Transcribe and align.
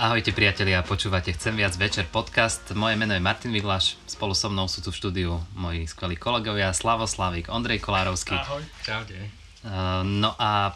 Ahojte 0.00 0.32
priatelia, 0.32 0.80
počúvate 0.80 1.28
Chcem 1.36 1.60
viac 1.60 1.76
večer 1.76 2.08
podcast. 2.08 2.72
Moje 2.72 2.96
meno 2.96 3.12
je 3.12 3.20
Martin 3.20 3.52
Viglaš, 3.52 4.00
spolu 4.08 4.32
so 4.32 4.48
mnou 4.48 4.64
sú 4.64 4.80
tu 4.80 4.88
v 4.88 4.96
štúdiu 4.96 5.36
moji 5.52 5.84
skvelí 5.84 6.16
kolegovia 6.16 6.72
Slavo 6.72 7.04
Slavík, 7.04 7.52
Ondrej 7.52 7.84
Kolárovský. 7.84 8.32
Ahoj. 8.32 8.64
Čaute. 8.80 9.28
Uh, 9.60 10.00
no 10.00 10.32
a 10.40 10.72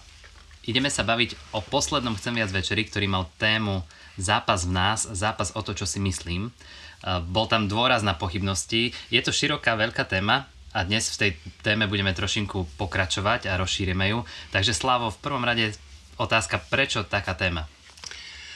ideme 0.68 0.92
sa 0.92 1.09
baviť 1.09 1.56
o 1.56 1.64
poslednom 1.64 2.12
Chcem 2.20 2.37
viac 2.37 2.52
večeri, 2.52 2.84
ktorý 2.84 3.09
mal 3.09 3.24
tému 3.41 3.80
Zápas 4.20 4.68
v 4.68 4.77
nás, 4.77 5.09
zápas 5.09 5.56
o 5.56 5.61
to, 5.64 5.72
čo 5.72 5.88
si 5.88 6.04
myslím. 6.04 6.52
Uh, 7.00 7.25
bol 7.25 7.48
tam 7.48 7.64
dôraz 7.64 8.04
na 8.04 8.12
pochybnosti. 8.12 8.93
Je 9.09 9.25
to 9.25 9.32
široká, 9.32 9.72
veľká 9.72 10.04
téma, 10.04 10.52
a 10.77 10.84
dnes 10.84 11.09
v 11.09 11.16
tej 11.16 11.30
téme 11.64 11.88
budeme 11.88 12.12
trošinku 12.12 12.77
pokračovať 12.77 13.48
a 13.48 13.56
rozšírime 13.56 14.05
ju. 14.05 14.20
Takže 14.52 14.77
Slavo, 14.77 15.09
v 15.09 15.22
prvom 15.25 15.48
rade 15.48 15.72
otázka, 16.20 16.61
prečo 16.69 17.09
taká 17.09 17.33
téma? 17.33 17.64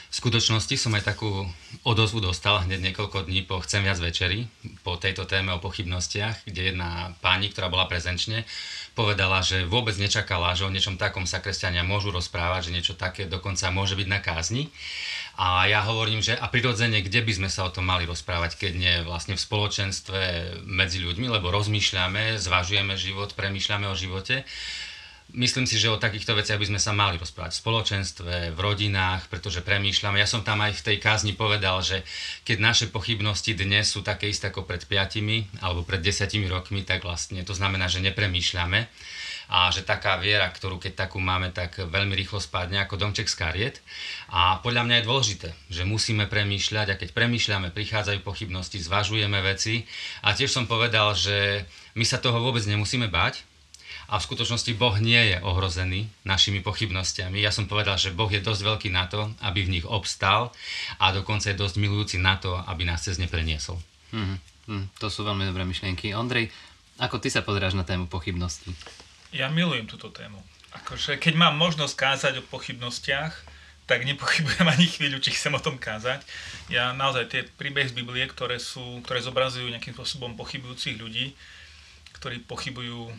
V 0.08 0.24
skutočnosti 0.24 0.72
som 0.80 0.96
aj 0.96 1.04
takú 1.04 1.44
odozvu 1.84 2.24
dostal 2.24 2.64
hneď 2.64 2.80
niekoľko 2.80 3.28
dní 3.28 3.44
po 3.44 3.60
Chcem 3.60 3.84
viac 3.84 4.00
večeri, 4.00 4.48
po 4.80 4.96
tejto 4.96 5.28
téme 5.28 5.52
o 5.52 5.60
pochybnostiach, 5.60 6.48
kde 6.48 6.72
jedna 6.72 7.12
pani, 7.20 7.52
ktorá 7.52 7.68
bola 7.68 7.84
prezenčne, 7.84 8.48
povedala, 8.96 9.44
že 9.44 9.68
vôbec 9.68 9.92
nečakala, 10.00 10.56
že 10.56 10.64
o 10.64 10.72
niečom 10.72 10.96
takom 10.96 11.28
sa 11.28 11.44
kresťania 11.44 11.84
môžu 11.84 12.08
rozprávať, 12.08 12.72
že 12.72 12.74
niečo 12.80 12.94
také 12.96 13.28
dokonca 13.28 13.68
môže 13.68 14.00
byť 14.00 14.08
na 14.08 14.20
kázni. 14.24 14.72
A 15.36 15.68
ja 15.68 15.84
hovorím, 15.84 16.24
že 16.24 16.34
a 16.34 16.48
prirodzene, 16.48 17.04
kde 17.04 17.20
by 17.22 17.32
sme 17.44 17.48
sa 17.52 17.68
o 17.68 17.70
tom 17.70 17.84
mali 17.84 18.08
rozprávať, 18.08 18.56
keď 18.56 18.72
nie 18.74 18.94
vlastne 19.04 19.36
v 19.36 19.44
spoločenstve 19.44 20.20
medzi 20.64 21.04
ľuďmi, 21.04 21.28
lebo 21.28 21.52
rozmýšľame, 21.52 22.40
zvažujeme 22.40 22.96
život, 22.96 23.36
premýšľame 23.36 23.86
o 23.86 23.94
živote 23.94 24.48
Myslím 25.28 25.68
si, 25.68 25.76
že 25.76 25.92
o 25.92 26.00
takýchto 26.00 26.32
veciach 26.32 26.56
by 26.56 26.72
sme 26.72 26.80
sa 26.80 26.96
mali 26.96 27.20
rozprávať 27.20 27.52
v 27.52 27.60
spoločenstve, 27.60 28.34
v 28.56 28.58
rodinách, 28.64 29.28
pretože 29.28 29.60
premýšľame. 29.60 30.16
Ja 30.16 30.24
som 30.24 30.40
tam 30.40 30.64
aj 30.64 30.80
v 30.80 30.84
tej 30.88 30.96
kázni 31.04 31.36
povedal, 31.36 31.84
že 31.84 32.00
keď 32.48 32.56
naše 32.64 32.86
pochybnosti 32.88 33.52
dnes 33.52 33.92
sú 33.92 34.00
také 34.00 34.32
isté 34.32 34.48
ako 34.48 34.64
pred 34.64 34.88
5 34.88 35.60
alebo 35.60 35.84
pred 35.84 36.00
10 36.00 36.32
rokmi, 36.48 36.80
tak 36.80 37.04
vlastne 37.04 37.44
to 37.44 37.52
znamená, 37.52 37.92
že 37.92 38.00
nepremýšľame 38.00 38.88
a 39.48 39.68
že 39.68 39.84
taká 39.84 40.16
viera, 40.16 40.48
ktorú 40.48 40.80
keď 40.80 41.08
takú 41.08 41.20
máme, 41.20 41.52
tak 41.52 41.76
veľmi 41.76 42.16
rýchlo 42.16 42.40
spadne 42.40 42.80
ako 42.84 42.96
domček 42.96 43.28
z 43.28 43.36
kariet. 43.36 43.76
A 44.32 44.64
podľa 44.64 44.88
mňa 44.88 44.94
je 45.00 45.08
dôležité, 45.08 45.48
že 45.68 45.88
musíme 45.88 46.24
premýšľať 46.24 46.86
a 46.88 46.98
keď 47.00 47.12
premýšľame, 47.12 47.68
prichádzajú 47.72 48.24
pochybnosti, 48.24 48.80
zvažujeme 48.80 49.40
veci. 49.44 49.84
A 50.24 50.32
tiež 50.32 50.52
som 50.52 50.64
povedal, 50.64 51.12
že 51.12 51.68
my 51.96 52.04
sa 52.04 52.16
toho 52.16 52.40
vôbec 52.40 52.64
nemusíme 52.64 53.08
bať, 53.12 53.44
a 54.08 54.16
v 54.16 54.24
skutočnosti 54.24 54.72
Boh 54.80 54.96
nie 54.96 55.20
je 55.32 55.36
ohrozený 55.44 56.08
našimi 56.24 56.64
pochybnostiami. 56.64 57.44
Ja 57.44 57.52
som 57.52 57.68
povedal, 57.68 58.00
že 58.00 58.16
Boh 58.16 58.32
je 58.32 58.40
dosť 58.40 58.62
veľký 58.64 58.88
na 58.88 59.04
to, 59.04 59.28
aby 59.44 59.68
v 59.68 59.78
nich 59.78 59.86
obstal 59.86 60.56
a 60.96 61.12
dokonca 61.12 61.52
je 61.52 61.60
dosť 61.60 61.76
milujúci 61.76 62.16
na 62.16 62.40
to, 62.40 62.56
aby 62.56 62.88
nás 62.88 63.04
cez 63.04 63.20
ne 63.20 63.28
preniesol. 63.28 63.76
Hmm, 64.16 64.40
hmm, 64.64 64.96
to 64.96 65.12
sú 65.12 65.28
veľmi 65.28 65.44
dobré 65.44 65.68
myšlienky. 65.68 66.16
Ondrej, 66.16 66.48
ako 66.96 67.20
ty 67.20 67.28
sa 67.28 67.44
pozeráš 67.44 67.76
na 67.76 67.84
tému 67.84 68.08
pochybností? 68.08 68.72
Ja 69.36 69.52
milujem 69.52 69.84
túto 69.84 70.08
tému. 70.08 70.40
Akože, 70.72 71.20
keď 71.20 71.36
mám 71.36 71.60
možnosť 71.60 71.94
kázať 71.94 72.34
o 72.40 72.48
pochybnostiach, 72.48 73.32
tak 73.84 74.08
nepochybujem 74.08 74.68
ani 74.74 74.88
chvíľu, 74.88 75.20
či 75.20 75.36
chcem 75.36 75.52
o 75.52 75.60
tom 75.60 75.76
kázať. 75.76 76.24
Ja 76.72 76.96
naozaj 76.96 77.24
tie 77.28 77.42
príbehy 77.44 77.92
z 77.92 77.96
Biblie, 77.96 78.24
ktoré, 78.24 78.56
sú, 78.56 79.04
ktoré 79.04 79.20
zobrazujú 79.20 79.68
nejakým 79.68 79.92
spôsobom 79.92 80.32
pochybujúcich 80.32 80.96
ľudí, 80.96 81.36
ktorí 82.16 82.40
pochybujú 82.48 83.12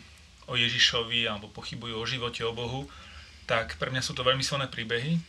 o 0.50 0.58
Ježišovi 0.58 1.30
alebo 1.30 1.46
pochybujú 1.46 1.94
o 1.94 2.08
živote, 2.10 2.42
o 2.42 2.50
Bohu, 2.50 2.90
tak 3.46 3.78
pre 3.78 3.94
mňa 3.94 4.02
sú 4.02 4.18
to 4.18 4.26
veľmi 4.26 4.42
silné 4.42 4.66
príbehy. 4.66 5.22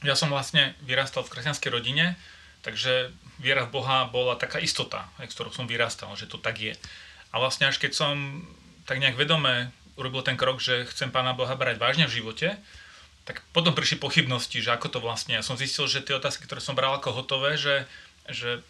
Ja 0.00 0.16
som 0.16 0.32
vlastne 0.32 0.72
vyrastal 0.80 1.20
v 1.28 1.32
kresťanskej 1.36 1.70
rodine, 1.70 2.16
takže 2.64 3.12
viera 3.36 3.68
v 3.68 3.76
Boha 3.76 4.08
bola 4.08 4.36
taká 4.40 4.56
istota, 4.56 5.08
s 5.20 5.36
ktorou 5.36 5.52
som 5.52 5.68
vyrastal, 5.68 6.08
že 6.16 6.24
to 6.24 6.40
tak 6.40 6.56
je. 6.56 6.72
A 7.30 7.36
vlastne 7.36 7.68
až 7.68 7.76
keď 7.76 7.92
som 7.92 8.44
tak 8.88 8.96
nejak 8.96 9.20
vedome 9.20 9.70
urobil 10.00 10.24
ten 10.24 10.40
krok, 10.40 10.64
že 10.64 10.88
chcem 10.88 11.12
Pána 11.12 11.36
Boha 11.36 11.52
brať 11.52 11.76
vážne 11.76 12.08
v 12.08 12.16
živote, 12.20 12.56
tak 13.28 13.44
potom 13.52 13.76
prišli 13.76 14.00
pochybnosti, 14.00 14.64
že 14.64 14.72
ako 14.72 14.88
to 14.88 14.98
vlastne. 14.98 15.36
Ja 15.36 15.44
som 15.44 15.60
zistil, 15.60 15.84
že 15.84 16.00
tie 16.00 16.16
otázky, 16.16 16.48
ktoré 16.48 16.64
som 16.64 16.72
bral 16.72 16.96
ako 16.96 17.20
hotové, 17.20 17.60
že, 17.60 17.84
že 18.26 18.64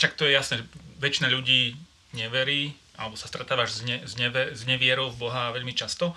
čak 0.00 0.16
to 0.16 0.24
je 0.24 0.32
jasné, 0.32 0.64
väčšina 0.98 1.28
ľudí 1.28 1.76
neverí, 2.16 2.72
alebo 2.94 3.18
sa 3.18 3.26
stretávaš 3.26 3.78
s, 3.78 3.80
ne, 3.82 4.02
s, 4.06 4.14
neve, 4.14 4.54
s 4.54 4.62
nevierou 4.66 5.10
v 5.10 5.26
Boha 5.26 5.50
veľmi 5.50 5.74
často, 5.74 6.14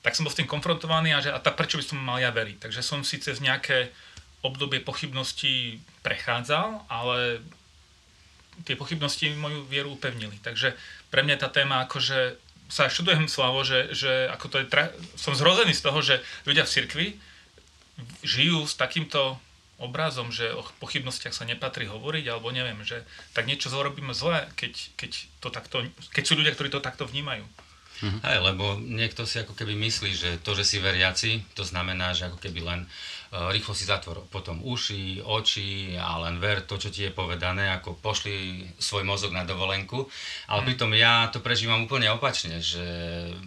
tak 0.00 0.16
som 0.16 0.24
bol 0.24 0.32
s 0.32 0.38
tým 0.38 0.48
konfrontovaný 0.48 1.12
a, 1.12 1.20
že, 1.20 1.30
a 1.34 1.38
tak 1.42 1.60
prečo 1.60 1.76
by 1.76 1.84
som 1.84 1.98
mal 2.00 2.16
ja 2.22 2.32
veriť. 2.32 2.62
Takže 2.62 2.80
som 2.80 3.04
si 3.04 3.20
cez 3.20 3.42
nejaké 3.42 3.92
obdobie 4.40 4.80
pochybností 4.80 5.84
prechádzal, 6.00 6.88
ale 6.88 7.44
tie 8.64 8.76
pochybnosti 8.76 9.36
moju 9.36 9.68
vieru 9.68 9.92
upevnili. 9.92 10.40
Takže 10.40 10.72
pre 11.12 11.20
mňa 11.20 11.36
tá 11.36 11.48
téma 11.52 11.84
akože 11.84 12.40
sa 12.70 12.86
študujem 12.86 13.26
slavo, 13.26 13.66
že, 13.66 13.92
že 13.92 14.30
ako 14.30 14.46
to 14.46 14.56
je, 14.62 14.66
tra... 14.70 14.94
som 15.18 15.34
zrozený 15.34 15.74
z 15.74 15.84
toho, 15.84 15.98
že 16.00 16.22
ľudia 16.46 16.64
v 16.64 16.72
cirkvi 16.72 17.06
žijú 18.24 18.64
s 18.64 18.78
takýmto 18.78 19.36
obrazom, 19.80 20.28
že 20.28 20.52
o 20.52 20.62
pochybnostiach 20.78 21.32
sa 21.32 21.48
nepatrí 21.48 21.88
hovoriť, 21.88 22.24
alebo 22.28 22.52
neviem, 22.52 22.84
že 22.84 23.02
tak 23.32 23.48
niečo 23.48 23.72
zorobíme 23.72 24.12
zle, 24.12 24.44
keď, 24.54 24.72
keď, 25.00 25.10
to 25.40 25.48
takto, 25.48 25.76
keď 26.12 26.24
sú 26.24 26.36
ľudia, 26.36 26.52
ktorí 26.52 26.68
to 26.68 26.84
takto 26.84 27.08
vnímajú. 27.08 27.42
Mhm. 28.00 28.18
Hej, 28.24 28.38
lebo 28.40 28.64
niekto 28.80 29.28
si 29.28 29.40
ako 29.40 29.52
keby 29.52 29.76
myslí, 29.76 30.10
že 30.16 30.30
to, 30.40 30.56
že 30.56 30.64
si 30.64 30.76
veriaci, 30.80 31.44
to 31.52 31.64
znamená, 31.64 32.16
že 32.16 32.32
ako 32.32 32.40
keby 32.40 32.64
len 32.64 32.80
rýchlo 33.30 33.78
si 33.78 33.86
zatvor 33.86 34.26
potom 34.26 34.58
uši, 34.66 35.22
oči 35.22 35.94
a 35.94 36.18
len 36.26 36.42
ver 36.42 36.66
to, 36.66 36.74
čo 36.82 36.90
ti 36.90 37.06
je 37.06 37.14
povedané, 37.14 37.70
ako 37.78 37.94
pošli 38.02 38.66
svoj 38.82 39.06
mozog 39.06 39.30
na 39.30 39.46
dovolenku. 39.46 40.10
Ale 40.50 40.60
mm. 40.62 40.66
pritom 40.66 40.90
ja 40.98 41.30
to 41.30 41.38
prežívam 41.38 41.86
úplne 41.86 42.10
opačne, 42.10 42.58
že 42.58 42.82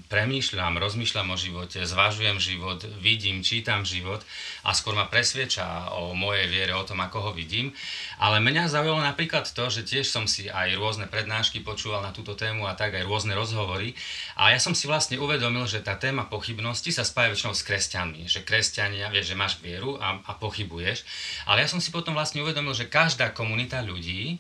premýšľam, 0.08 0.80
rozmýšľam 0.80 1.36
o 1.36 1.38
živote, 1.38 1.84
zvažujem 1.84 2.40
život, 2.40 2.80
vidím, 3.04 3.44
čítam 3.44 3.84
život 3.84 4.24
a 4.64 4.72
skôr 4.72 4.96
ma 4.96 5.04
presvieča 5.04 5.92
o 6.00 6.16
mojej 6.16 6.48
viere, 6.48 6.72
o 6.80 6.88
tom, 6.88 7.04
ako 7.04 7.30
ho 7.30 7.32
vidím. 7.36 7.76
Ale 8.24 8.40
mňa 8.40 8.72
zaujalo 8.72 9.04
napríklad 9.04 9.52
to, 9.52 9.68
že 9.68 9.84
tiež 9.84 10.08
som 10.08 10.32
si 10.32 10.48
aj 10.48 10.80
rôzne 10.80 11.12
prednášky 11.12 11.60
počúval 11.60 12.00
na 12.00 12.16
túto 12.16 12.40
tému 12.40 12.72
a 12.72 12.80
tak 12.80 12.96
aj 12.96 13.04
rôzne 13.04 13.36
rozhovory. 13.36 14.00
A 14.40 14.56
ja 14.56 14.64
som 14.64 14.72
si 14.72 14.88
vlastne 14.88 15.20
uvedomil, 15.20 15.68
že 15.68 15.84
tá 15.84 16.00
téma 16.00 16.24
pochybnosti 16.32 16.96
sa 16.96 17.04
spája 17.04 17.36
väčšinou 17.36 17.52
s 17.52 17.68
kresťanmi. 17.68 18.32
Že 18.32 18.48
kresťania, 18.48 19.12
vieš, 19.12 19.36
že 19.36 19.36
máš 19.36 19.60
vier 19.60 19.73
vieru 19.74 19.98
a, 19.98 20.22
a 20.22 20.32
pochybuješ. 20.38 21.02
Ale 21.50 21.66
ja 21.66 21.68
som 21.68 21.82
si 21.82 21.90
potom 21.90 22.14
vlastne 22.14 22.46
uvedomil, 22.46 22.78
že 22.78 22.86
každá 22.86 23.34
komunita 23.34 23.82
ľudí 23.82 24.22
e, 24.34 24.38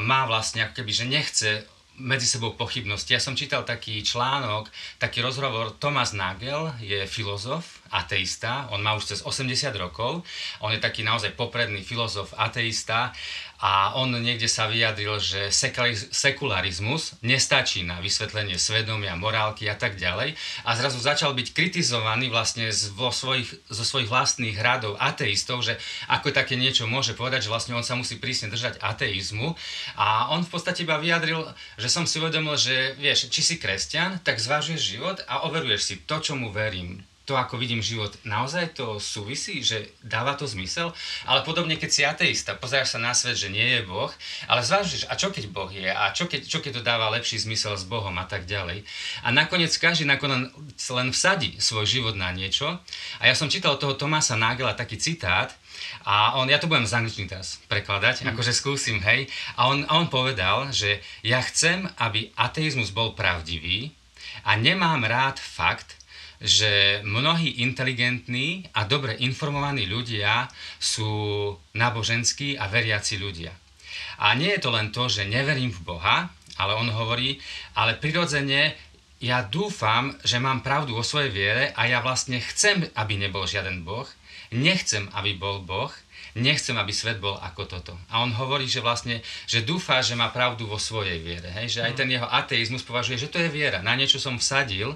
má 0.00 0.24
vlastne 0.24 0.64
ako 0.64 0.80
keby, 0.80 0.92
že 0.96 1.04
nechce 1.04 1.48
medzi 1.96 2.28
sebou 2.28 2.52
pochybnosti. 2.52 3.16
Ja 3.16 3.20
som 3.20 3.36
čítal 3.36 3.64
taký 3.64 4.04
článok, 4.04 4.68
taký 5.00 5.24
rozhovor, 5.24 5.72
Thomas 5.80 6.12
Nagel 6.12 6.72
je 6.80 7.08
filozof, 7.08 7.80
ateista, 7.90 8.68
on 8.74 8.82
má 8.82 8.94
už 8.94 9.14
cez 9.14 9.18
80 9.22 9.72
rokov, 9.76 10.24
on 10.60 10.70
je 10.72 10.80
taký 10.80 11.02
naozaj 11.02 11.34
popredný 11.38 11.82
filozof, 11.82 12.34
ateista. 12.36 13.12
A 13.56 13.96
on 13.96 14.12
niekde 14.12 14.52
sa 14.52 14.68
vyjadril, 14.68 15.16
že 15.16 15.48
sekularizmus 16.12 17.16
nestačí 17.24 17.88
na 17.88 18.04
vysvetlenie 18.04 18.60
svedomia, 18.60 19.16
morálky 19.16 19.64
a 19.64 19.72
tak 19.72 19.96
ďalej. 19.96 20.36
A 20.68 20.76
zrazu 20.76 21.00
začal 21.00 21.32
byť 21.32 21.56
kritizovaný 21.56 22.28
vlastne 22.28 22.68
vo 22.92 23.08
svojich, 23.08 23.48
zo 23.72 23.80
svojich 23.80 24.12
vlastných 24.12 24.60
radov 24.60 25.00
ateistov, 25.00 25.64
že 25.64 25.80
ako 26.12 26.36
také 26.36 26.60
niečo 26.60 26.84
môže 26.84 27.16
povedať, 27.16 27.48
že 27.48 27.52
vlastne 27.52 27.72
on 27.72 27.84
sa 27.86 27.96
musí 27.96 28.20
prísne 28.20 28.52
držať 28.52 28.76
ateizmu. 28.76 29.56
A 29.96 30.28
on 30.36 30.44
v 30.44 30.52
podstate 30.52 30.84
iba 30.84 31.00
vyjadril, 31.00 31.48
že 31.80 31.88
som 31.88 32.04
si 32.04 32.20
uvedomil, 32.20 32.60
že 32.60 32.92
vieš, 33.00 33.32
či 33.32 33.40
si 33.40 33.54
kresťan, 33.56 34.20
tak 34.20 34.36
zvážuješ 34.36 34.82
život 34.84 35.24
a 35.32 35.48
overuješ 35.48 35.80
si 35.80 35.94
to, 36.04 36.20
čomu 36.20 36.52
verím 36.52 37.00
to, 37.26 37.34
ako 37.34 37.58
vidím 37.58 37.82
život, 37.82 38.14
naozaj 38.22 38.78
to 38.78 39.02
súvisí, 39.02 39.58
že 39.60 39.90
dáva 39.98 40.38
to 40.38 40.46
zmysel? 40.46 40.94
Ale 41.26 41.42
podobne, 41.42 41.74
keď 41.74 41.90
si 41.90 42.02
ateista, 42.06 42.54
pozeráš 42.54 42.94
sa 42.94 43.02
na 43.02 43.12
svet, 43.12 43.34
že 43.34 43.50
nie 43.50 43.66
je 43.76 43.82
Boh, 43.82 44.08
ale 44.46 44.62
zvážiš, 44.62 45.10
a 45.10 45.18
čo 45.18 45.34
keď 45.34 45.50
Boh 45.50 45.68
je? 45.68 45.90
A 45.90 46.14
čo 46.14 46.30
keď, 46.30 46.46
čo 46.46 46.62
keď 46.62 46.80
to 46.80 46.86
dáva 46.86 47.10
lepší 47.10 47.42
zmysel 47.42 47.74
s 47.74 47.82
Bohom 47.82 48.14
a 48.16 48.24
tak 48.30 48.46
ďalej? 48.46 48.86
A 49.26 49.34
nakoniec 49.34 49.74
každý 49.74 50.06
nakoniec 50.06 50.54
len 50.94 51.08
vsadí 51.10 51.58
svoj 51.58 51.84
život 51.84 52.14
na 52.14 52.30
niečo. 52.30 52.78
A 53.18 53.26
ja 53.26 53.34
som 53.34 53.50
čítal 53.50 53.74
od 53.74 53.82
toho 53.82 53.98
Tomasa 53.98 54.38
Nagela 54.38 54.78
taký 54.78 54.96
citát, 54.96 55.50
a 56.06 56.38
on, 56.38 56.46
ja 56.46 56.56
to 56.62 56.70
budem 56.70 56.86
z 56.86 56.96
angličtiny 56.96 57.26
teraz 57.28 57.58
prekladať, 57.66 58.22
mm. 58.22 58.26
akože 58.32 58.52
skúsim, 58.54 59.02
hej. 59.02 59.26
A 59.58 59.68
on, 59.68 59.82
a 59.90 59.98
on 59.98 60.08
povedal, 60.08 60.70
že 60.70 61.02
ja 61.26 61.42
chcem, 61.42 61.84
aby 61.98 62.30
ateizmus 62.38 62.94
bol 62.94 63.12
pravdivý 63.12 63.92
a 64.46 64.54
nemám 64.54 65.02
rád 65.02 65.42
fakt, 65.42 65.98
že 66.40 67.00
mnohí 67.04 67.64
inteligentní 67.64 68.68
a 68.76 68.84
dobre 68.84 69.16
informovaní 69.20 69.88
ľudia 69.88 70.48
sú 70.76 71.08
náboženskí 71.72 72.60
a 72.60 72.68
veriaci 72.68 73.16
ľudia. 73.16 73.52
A 74.20 74.32
nie 74.36 74.52
je 74.56 74.60
to 74.64 74.70
len 74.72 74.92
to, 74.92 75.08
že 75.08 75.28
neverím 75.28 75.72
v 75.72 75.84
Boha, 75.84 76.28
ale 76.56 76.72
on 76.76 76.88
hovorí, 76.88 77.36
ale 77.76 77.96
prirodzene 77.96 78.76
ja 79.20 79.44
dúfam, 79.44 80.12
že 80.24 80.36
mám 80.36 80.60
pravdu 80.60 80.92
o 80.96 81.04
svojej 81.04 81.32
viere 81.32 81.64
a 81.72 81.88
ja 81.88 82.04
vlastne 82.04 82.40
chcem, 82.40 82.84
aby 82.96 83.16
nebol 83.16 83.48
žiaden 83.48 83.80
Boh, 83.84 84.08
nechcem, 84.52 85.08
aby 85.16 85.36
bol 85.36 85.64
Boh, 85.64 85.92
nechcem, 86.36 86.76
aby 86.76 86.92
svet 86.92 87.16
bol 87.16 87.40
ako 87.40 87.64
toto. 87.64 87.96
A 88.12 88.20
on 88.20 88.28
hovorí, 88.36 88.68
že 88.68 88.84
vlastne, 88.84 89.24
že 89.48 89.64
dúfa, 89.64 90.04
že 90.04 90.12
má 90.12 90.28
pravdu 90.28 90.68
vo 90.68 90.76
svojej 90.76 91.16
viere. 91.24 91.48
Hej? 91.48 91.80
Že 91.80 91.80
aj 91.88 91.92
ten 91.96 92.08
jeho 92.12 92.28
ateizmus 92.28 92.84
považuje, 92.84 93.16
že 93.16 93.32
to 93.32 93.40
je 93.40 93.48
viera. 93.48 93.80
Na 93.80 93.96
niečo 93.96 94.20
som 94.20 94.36
vsadil 94.36 94.92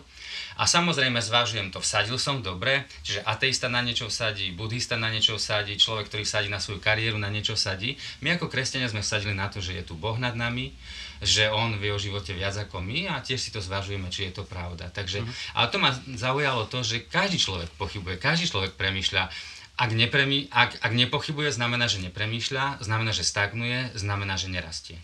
a 0.60 0.68
samozrejme 0.68 1.16
zvážujem 1.16 1.72
to, 1.72 1.80
vsadil 1.80 2.20
som 2.20 2.44
dobre, 2.44 2.84
čiže 3.00 3.24
ateista 3.24 3.72
na 3.72 3.80
niečo 3.80 4.12
vsadí, 4.12 4.52
buddhista 4.52 5.00
na 5.00 5.08
niečo 5.08 5.40
vsadí, 5.40 5.80
človek, 5.80 6.12
ktorý 6.12 6.28
vsadí 6.28 6.48
na 6.52 6.60
svoju 6.60 6.84
kariéru, 6.84 7.16
na 7.16 7.32
niečo 7.32 7.56
vsadí. 7.56 7.96
My 8.20 8.36
ako 8.36 8.52
kresťania 8.52 8.92
sme 8.92 9.00
vsadili 9.00 9.32
na 9.32 9.48
to, 9.48 9.64
že 9.64 9.80
je 9.80 9.82
tu 9.88 9.96
Boh 9.96 10.20
nad 10.20 10.36
nami, 10.36 10.76
že 11.20 11.48
on 11.52 11.76
vie 11.76 11.92
o 11.92 12.00
živote 12.00 12.32
viac 12.32 12.56
ako 12.56 12.80
my 12.80 13.08
a 13.08 13.20
tiež 13.20 13.40
si 13.40 13.52
to 13.52 13.60
zvažujeme, 13.60 14.08
či 14.12 14.28
je 14.28 14.40
to 14.40 14.44
pravda. 14.44 14.88
Takže, 14.88 15.24
uh-huh. 15.24 15.56
ale 15.56 15.66
to 15.72 15.76
ma 15.76 15.92
zaujalo 16.16 16.64
to, 16.68 16.80
že 16.80 17.08
každý 17.08 17.36
človek 17.36 17.68
pochybuje, 17.76 18.16
každý 18.16 18.48
človek 18.48 18.76
premýšľa, 18.76 19.28
ak, 19.80 19.90
nepremý, 19.96 20.52
ak, 20.52 20.76
ak 20.84 20.92
nepochybuje, 20.92 21.56
znamená, 21.56 21.88
že 21.88 22.04
nepremýšľa, 22.04 22.84
znamená, 22.84 23.16
že 23.16 23.24
stagnuje, 23.24 23.96
znamená, 23.96 24.36
že 24.36 24.52
nerastie. 24.52 25.00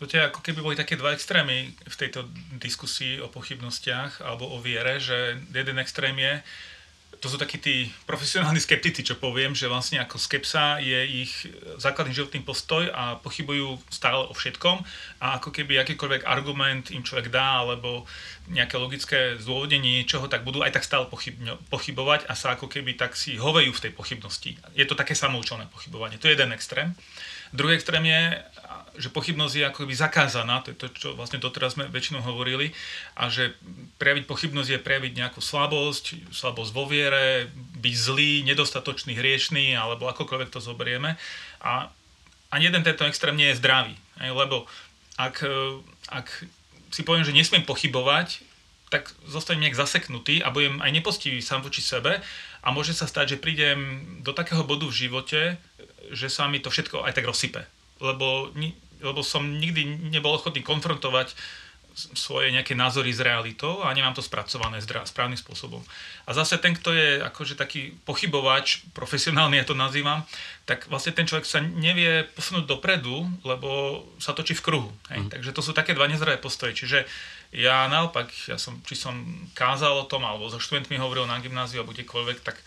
Poďte, 0.00 0.32
ako 0.32 0.40
keby 0.40 0.58
boli 0.64 0.76
také 0.80 0.96
dva 0.96 1.12
extrémy 1.12 1.76
v 1.76 1.96
tejto 2.00 2.24
diskusii 2.56 3.20
o 3.20 3.28
pochybnostiach 3.28 4.24
alebo 4.24 4.48
o 4.48 4.56
viere, 4.56 4.96
že 4.96 5.36
jeden 5.52 5.76
extrém 5.76 6.16
je, 6.16 6.40
to 7.20 7.28
sú 7.28 7.36
takí 7.36 7.60
tí 7.60 7.92
profesionálni 8.08 8.56
skeptici, 8.56 9.04
čo 9.04 9.20
poviem, 9.20 9.52
že 9.52 9.68
vlastne 9.68 10.00
ako 10.00 10.16
skepsa 10.16 10.80
je 10.80 11.28
ich 11.28 11.32
základný 11.76 12.16
životný 12.16 12.40
postoj 12.40 12.88
a 12.88 13.20
pochybujú 13.20 13.76
stále 13.92 14.24
o 14.24 14.32
všetkom 14.32 14.80
a 15.20 15.36
ako 15.36 15.52
keby 15.52 15.76
akýkoľvek 15.84 16.24
argument 16.24 16.88
im 16.88 17.04
človek 17.04 17.28
dá 17.28 17.60
alebo 17.60 18.08
nejaké 18.50 18.76
logické 18.82 19.18
zdôvodnenie 19.38 20.02
niečoho, 20.02 20.26
tak 20.26 20.42
budú 20.42 20.66
aj 20.66 20.74
tak 20.74 20.82
stále 20.82 21.06
pochybovať 21.70 22.26
a 22.26 22.34
sa 22.34 22.58
ako 22.58 22.66
keby 22.66 22.98
tak 22.98 23.14
si 23.14 23.38
hovejú 23.38 23.70
v 23.70 23.82
tej 23.86 23.92
pochybnosti. 23.94 24.58
Je 24.74 24.82
to 24.84 24.98
také 24.98 25.14
samoučelné 25.14 25.70
pochybovanie. 25.70 26.18
To 26.18 26.26
je 26.26 26.34
jeden 26.34 26.50
extrém. 26.50 26.98
Druhý 27.54 27.78
extrém 27.78 28.02
je, 28.06 28.22
že 28.98 29.08
pochybnosť 29.10 29.54
je 29.54 29.64
akoby 29.66 29.94
zakázaná, 29.94 30.62
to 30.62 30.74
je 30.74 30.78
to, 30.78 30.86
čo 30.90 31.08
vlastne 31.14 31.42
doteraz 31.42 31.74
sme 31.74 31.90
väčšinou 31.90 32.22
hovorili, 32.22 32.70
a 33.18 33.30
že 33.30 33.54
prejaviť 33.98 34.26
pochybnosť 34.26 34.70
je 34.70 34.80
prejaviť 34.82 35.12
nejakú 35.18 35.42
slabosť, 35.42 36.30
slabosť 36.30 36.70
vo 36.74 36.86
viere, 36.90 37.50
byť 37.54 37.94
zlý, 37.94 38.42
nedostatočný, 38.46 39.18
hriešný, 39.18 39.74
alebo 39.74 40.10
akokoľvek 40.10 40.50
to 40.50 40.62
zoberieme. 40.62 41.18
A 41.62 41.90
ani 42.50 42.66
jeden 42.66 42.82
tento 42.82 43.06
extrém 43.06 43.34
nie 43.34 43.50
je 43.54 43.62
zdravý, 43.62 43.94
lebo 44.18 44.66
ak, 45.18 45.42
ak 46.10 46.26
si 46.90 47.06
poviem, 47.06 47.24
že 47.24 47.34
nesmiem 47.34 47.62
pochybovať, 47.64 48.42
tak 48.90 49.14
zostanem 49.22 49.66
nejak 49.66 49.78
zaseknutý 49.78 50.42
a 50.42 50.50
budem 50.50 50.82
aj 50.82 50.90
nepoctivý 50.90 51.38
sám 51.38 51.62
voči 51.62 51.78
sebe 51.78 52.18
a 52.60 52.68
môže 52.74 52.90
sa 52.90 53.06
stať, 53.06 53.38
že 53.38 53.42
prídem 53.42 53.78
do 54.26 54.34
takého 54.34 54.66
bodu 54.66 54.84
v 54.90 54.98
živote, 55.06 55.40
že 56.10 56.26
sa 56.26 56.50
mi 56.50 56.58
to 56.58 56.74
všetko 56.74 57.06
aj 57.06 57.14
tak 57.14 57.24
rozsype. 57.30 57.62
Lebo, 58.02 58.50
lebo 58.98 59.20
som 59.22 59.46
nikdy 59.46 60.10
nebol 60.10 60.34
ochotný 60.34 60.66
konfrontovať 60.66 61.38
svoje 61.94 62.54
nejaké 62.54 62.72
názory 62.78 63.10
s 63.10 63.20
realitou 63.20 63.82
a 63.82 63.92
nemám 63.92 64.14
to 64.14 64.22
spracované 64.24 64.78
správnym 64.80 65.38
spôsobom. 65.38 65.82
A 66.24 66.30
zase 66.32 66.56
ten, 66.62 66.72
kto 66.72 66.94
je 66.94 67.20
akože 67.20 67.58
taký 67.58 67.94
pochybovač, 68.06 68.86
profesionálny 68.94 69.60
ja 69.60 69.66
to 69.66 69.76
nazývam, 69.76 70.22
tak 70.64 70.86
vlastne 70.86 71.10
ten 71.12 71.26
človek 71.26 71.46
sa 71.46 71.58
nevie 71.60 72.24
posunúť 72.38 72.64
dopredu, 72.70 73.26
lebo 73.42 74.02
sa 74.22 74.30
točí 74.32 74.54
v 74.54 74.64
kruhu. 74.64 74.90
Hej. 75.10 75.26
Mm. 75.26 75.30
Takže 75.34 75.50
to 75.50 75.62
sú 75.66 75.72
také 75.74 75.92
dva 75.92 76.06
nezdravé 76.06 76.38
postoje. 76.38 76.78
Čiže 76.78 77.04
ja 77.50 77.90
naopak, 77.90 78.30
ja 78.46 78.56
som, 78.56 78.78
či 78.86 78.94
som 78.94 79.18
kázal 79.58 80.06
o 80.06 80.08
tom, 80.08 80.22
alebo 80.22 80.46
so 80.46 80.62
študentmi 80.62 80.96
hovoril 81.02 81.26
na 81.26 81.42
gymnáziu, 81.42 81.82
alebo 81.82 81.96
kdekoľvek, 81.96 82.38
tak 82.46 82.62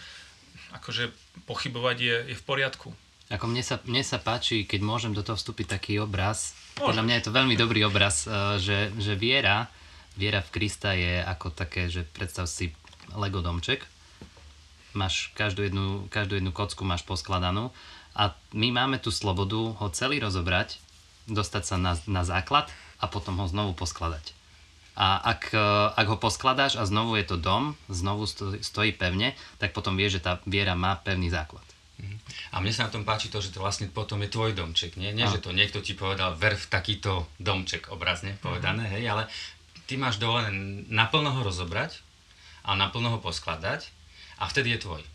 akože 0.76 1.14
pochybovať 1.48 1.98
je, 2.00 2.16
je 2.34 2.36
v 2.36 2.44
poriadku. 2.44 2.92
Ako 3.32 3.48
mne 3.48 3.64
sa, 3.64 3.80
mne 3.88 4.04
sa 4.04 4.20
páči, 4.20 4.68
keď 4.68 4.84
môžem 4.84 5.16
do 5.16 5.24
toho 5.24 5.40
vstúpiť 5.40 5.80
taký 5.80 6.04
obraz, 6.04 6.58
podľa 6.74 7.06
mňa 7.06 7.16
je 7.22 7.26
to 7.30 7.38
veľmi 7.38 7.56
dobrý 7.56 7.86
obraz, 7.86 8.26
eh, 8.26 8.58
že, 8.58 8.78
že 8.98 9.14
viera, 9.14 9.70
viera 10.18 10.42
v 10.42 10.52
Krista 10.52 10.98
je 10.98 11.22
ako 11.22 11.54
také, 11.54 11.88
že 11.88 12.04
predstav 12.04 12.50
si 12.50 12.74
Lego 13.14 13.46
domček, 13.46 13.86
máš 14.98 15.30
každú 15.38 15.66
jednu, 15.66 16.10
každú 16.10 16.38
jednu 16.38 16.50
kocku 16.54 16.82
máš 16.86 17.06
poskladanú 17.06 17.70
a 18.18 18.34
my 18.54 18.70
máme 18.74 18.98
tú 19.02 19.10
slobodu 19.10 19.74
ho 19.78 19.88
celý 19.94 20.22
rozobrať, 20.22 20.82
dostať 21.30 21.64
sa 21.66 21.76
na, 21.78 21.94
na 22.10 22.26
základ 22.26 22.70
a 23.02 23.06
potom 23.10 23.38
ho 23.42 23.48
znovu 23.50 23.74
poskladať. 23.78 24.34
A 24.94 25.18
ak, 25.18 25.54
eh, 25.54 25.62
ak 25.94 26.08
ho 26.10 26.18
poskladáš 26.18 26.78
a 26.78 26.86
znovu 26.86 27.18
je 27.18 27.26
to 27.26 27.38
dom, 27.38 27.78
znovu 27.90 28.26
stojí 28.62 28.94
pevne, 28.94 29.38
tak 29.58 29.74
potom 29.74 29.98
vieš, 29.98 30.22
že 30.22 30.26
tá 30.26 30.32
viera 30.46 30.74
má 30.74 30.98
pevný 31.02 31.34
základ. 31.34 31.66
A 32.54 32.62
mne 32.62 32.74
sa 32.74 32.88
na 32.88 32.94
tom 32.94 33.06
páči 33.06 33.30
to, 33.30 33.40
že 33.40 33.54
to 33.54 33.62
vlastne 33.62 33.90
potom 33.90 34.22
je 34.24 34.30
tvoj 34.30 34.58
domček. 34.58 34.98
Nie, 34.98 35.14
nie 35.14 35.26
že 35.30 35.44
to 35.44 35.54
niekto 35.54 35.80
ti 35.80 35.94
povedal, 35.94 36.34
ver 36.38 36.58
v 36.58 36.66
takýto 36.70 37.30
domček, 37.38 37.90
obrazne 37.94 38.36
povedané, 38.42 38.90
mm-hmm. 38.90 39.00
hej, 39.00 39.06
ale 39.10 39.24
ty 39.86 40.00
máš 40.00 40.18
dovolené 40.18 40.50
naplno 40.90 41.32
ho 41.36 41.42
rozobrať 41.44 42.02
a 42.64 42.74
naplno 42.74 43.18
ho 43.18 43.20
poskladať 43.20 43.92
a 44.40 44.48
vtedy 44.50 44.76
je 44.76 44.84
tvoj 44.88 45.13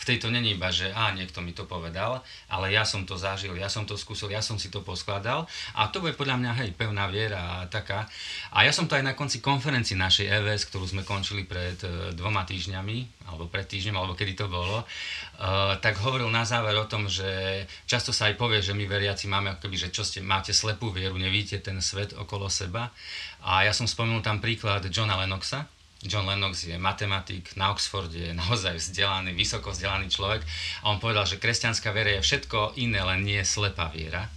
v 0.00 0.08
tejto 0.08 0.32
není 0.32 0.56
iba, 0.56 0.72
že 0.72 0.88
a 0.96 1.12
niekto 1.12 1.44
mi 1.44 1.52
to 1.52 1.68
povedal, 1.68 2.24
ale 2.48 2.72
ja 2.72 2.88
som 2.88 3.04
to 3.04 3.20
zažil, 3.20 3.52
ja 3.52 3.68
som 3.68 3.84
to 3.84 4.00
skúsil, 4.00 4.32
ja 4.32 4.40
som 4.40 4.56
si 4.56 4.72
to 4.72 4.80
poskladal 4.80 5.44
a 5.76 5.92
to 5.92 6.00
bude 6.00 6.16
podľa 6.16 6.40
mňa, 6.40 6.52
hej, 6.64 6.70
pevná 6.72 7.04
viera 7.12 7.60
a 7.60 7.68
taká. 7.68 8.08
A 8.56 8.64
ja 8.64 8.72
som 8.72 8.88
to 8.88 8.96
aj 8.96 9.04
na 9.04 9.12
konci 9.12 9.44
konferencii 9.44 10.00
našej 10.00 10.26
EVS, 10.40 10.72
ktorú 10.72 10.88
sme 10.88 11.04
končili 11.04 11.44
pred 11.44 11.76
e, 11.84 12.16
dvoma 12.16 12.48
týždňami, 12.48 13.28
alebo 13.28 13.46
pred 13.46 13.68
týždňom, 13.68 14.00
alebo 14.00 14.16
kedy 14.16 14.34
to 14.34 14.50
bolo, 14.50 14.82
uh, 14.82 15.78
tak 15.78 16.02
hovoril 16.02 16.26
na 16.34 16.42
záver 16.42 16.74
o 16.74 16.90
tom, 16.90 17.06
že 17.06 17.62
často 17.86 18.10
sa 18.10 18.26
aj 18.26 18.34
povie, 18.34 18.58
že 18.58 18.74
my 18.74 18.90
veriaci 18.90 19.30
máme 19.30 19.54
akoby, 19.54 19.86
že 19.86 19.94
čo 19.94 20.02
ste, 20.02 20.18
máte 20.18 20.50
slepú 20.50 20.90
vieru, 20.90 21.14
nevíte 21.14 21.62
ten 21.62 21.78
svet 21.78 22.10
okolo 22.18 22.50
seba. 22.50 22.90
A 23.46 23.62
ja 23.62 23.70
som 23.70 23.86
spomenul 23.86 24.20
tam 24.20 24.42
príklad 24.42 24.82
Johna 24.90 25.14
Lennoxa, 25.22 25.70
John 26.00 26.24
Lennox 26.24 26.64
je 26.64 26.80
matematik 26.80 27.52
na 27.60 27.70
Oxforde, 27.76 28.16
je 28.16 28.32
naozaj 28.32 28.80
vzdelaný, 28.80 29.36
vysoko 29.36 29.68
vzdelaný 29.72 30.08
človek 30.08 30.40
a 30.80 30.88
on 30.88 30.96
povedal, 30.96 31.28
že 31.28 31.36
kresťanská 31.36 31.92
viera 31.92 32.16
je 32.16 32.24
všetko 32.24 32.80
iné, 32.80 33.04
len 33.04 33.20
nie 33.20 33.40
slepá 33.44 33.92
viera. 33.92 34.32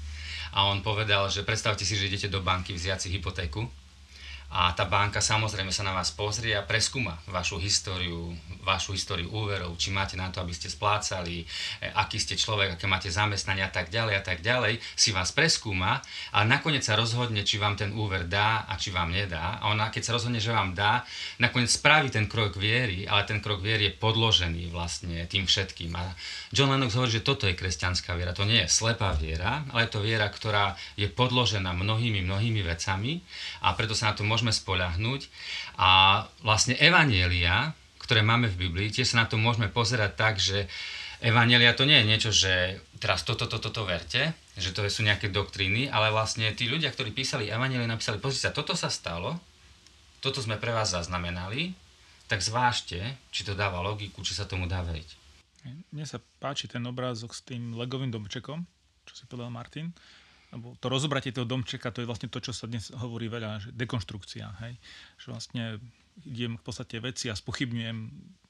A 0.54 0.70
on 0.70 0.84
povedal, 0.84 1.32
že 1.32 1.48
predstavte 1.48 1.88
si, 1.88 1.96
že 1.96 2.12
idete 2.12 2.28
do 2.28 2.44
banky 2.44 2.76
vziať 2.76 3.08
si 3.08 3.10
hypotéku 3.16 3.83
a 4.54 4.70
tá 4.78 4.86
banka 4.86 5.18
samozrejme 5.18 5.74
sa 5.74 5.82
na 5.82 5.98
vás 5.98 6.14
pozrie 6.14 6.54
a 6.54 6.62
preskúma 6.62 7.18
vašu 7.26 7.58
históriu, 7.58 8.38
vašu 8.62 8.94
históriu 8.94 9.26
úverov, 9.34 9.74
či 9.82 9.90
máte 9.90 10.14
na 10.14 10.30
to, 10.30 10.46
aby 10.46 10.54
ste 10.54 10.70
splácali, 10.70 11.42
e, 11.42 11.46
aký 11.90 12.22
ste 12.22 12.38
človek, 12.38 12.78
aké 12.78 12.86
máte 12.86 13.10
zamestnania 13.10 13.68
a 13.68 13.74
tak 13.74 13.90
ďalej 13.90 14.14
a 14.14 14.24
tak 14.24 14.46
ďalej, 14.46 14.78
si 14.94 15.10
vás 15.10 15.34
preskúma 15.34 15.98
a 16.30 16.40
nakoniec 16.46 16.86
sa 16.86 16.94
rozhodne, 16.94 17.42
či 17.42 17.58
vám 17.58 17.74
ten 17.74 17.98
úver 17.98 18.30
dá 18.30 18.70
a 18.70 18.78
či 18.78 18.94
vám 18.94 19.10
nedá. 19.10 19.58
A 19.58 19.74
ona, 19.74 19.90
keď 19.90 20.02
sa 20.06 20.16
rozhodne, 20.22 20.38
že 20.38 20.54
vám 20.54 20.78
dá, 20.78 21.02
nakoniec 21.42 21.74
spraví 21.74 22.14
ten 22.14 22.30
krok 22.30 22.54
viery, 22.54 23.10
ale 23.10 23.26
ten 23.26 23.42
krok 23.42 23.58
viery 23.58 23.90
je 23.90 23.94
podložený 23.98 24.70
vlastne 24.70 25.26
tým 25.26 25.50
všetkým. 25.50 25.90
A 25.98 26.14
John 26.54 26.70
Lennox 26.70 26.94
hovorí, 26.94 27.10
že 27.10 27.26
toto 27.26 27.50
je 27.50 27.58
kresťanská 27.58 28.14
viera. 28.14 28.38
To 28.38 28.46
nie 28.46 28.62
je 28.62 28.70
slepá 28.70 29.18
viera, 29.18 29.66
ale 29.74 29.90
je 29.90 29.98
to 29.98 30.06
viera, 30.06 30.30
ktorá 30.30 30.78
je 30.94 31.10
podložená 31.10 31.74
mnohými, 31.74 32.22
mnohými 32.22 32.62
vecami 32.62 33.26
a 33.66 33.74
preto 33.74 33.98
sa 33.98 34.12
na 34.12 34.14
to 34.14 34.22
môžeme 34.22 34.43
môžeme 34.44 34.52
spoľahnúť. 34.52 35.32
A 35.80 36.24
vlastne 36.44 36.76
evanielia, 36.76 37.72
ktoré 38.04 38.20
máme 38.20 38.52
v 38.52 38.68
Biblii, 38.68 38.92
tie 38.92 39.08
sa 39.08 39.24
na 39.24 39.26
to 39.32 39.40
môžeme 39.40 39.72
pozerať 39.72 40.12
tak, 40.20 40.36
že 40.36 40.68
evanielia 41.24 41.72
to 41.72 41.88
nie 41.88 42.04
je 42.04 42.10
niečo, 42.12 42.32
že 42.36 42.84
teraz 43.00 43.24
toto, 43.24 43.48
toto, 43.48 43.72
toto 43.72 43.88
verte, 43.88 44.36
že 44.60 44.76
to 44.76 44.84
sú 44.92 45.08
nejaké 45.08 45.32
doktríny, 45.32 45.88
ale 45.88 46.12
vlastne 46.12 46.52
tí 46.52 46.68
ľudia, 46.68 46.92
ktorí 46.92 47.16
písali 47.16 47.48
evanielie, 47.48 47.88
napísali, 47.88 48.20
pozrite 48.20 48.52
sa, 48.52 48.58
toto 48.58 48.76
sa 48.76 48.92
stalo, 48.92 49.40
toto 50.20 50.44
sme 50.44 50.60
pre 50.60 50.76
vás 50.76 50.92
zaznamenali, 50.92 51.72
tak 52.28 52.44
zvážte, 52.44 53.00
či 53.32 53.48
to 53.48 53.56
dáva 53.56 53.80
logiku, 53.80 54.20
či 54.28 54.36
sa 54.36 54.44
tomu 54.44 54.68
dá 54.68 54.84
veriť. 54.84 55.24
Mne 55.96 56.04
sa 56.04 56.20
páči 56.44 56.68
ten 56.68 56.84
obrázok 56.84 57.32
s 57.32 57.40
tým 57.48 57.80
legovým 57.80 58.12
domčekom, 58.12 58.68
čo 59.08 59.14
si 59.16 59.24
povedal 59.32 59.48
Martin, 59.48 59.96
lebo 60.54 60.78
to 60.78 60.88
rozobratie 60.88 61.34
toho 61.34 61.50
domčeka, 61.50 61.90
to 61.90 62.06
je 62.06 62.10
vlastne 62.10 62.30
to, 62.30 62.38
čo 62.38 62.54
sa 62.54 62.70
dnes 62.70 62.94
hovorí 62.94 63.26
veľa, 63.26 63.60
že 63.66 63.70
dekonštrukcia, 63.74 64.46
hej? 64.62 64.74
Že 65.18 65.28
vlastne 65.34 65.64
idem 66.30 66.62
v 66.62 66.64
podstate 66.64 67.02
veci 67.02 67.28
a 67.28 67.36
spochybňujem 67.36 67.98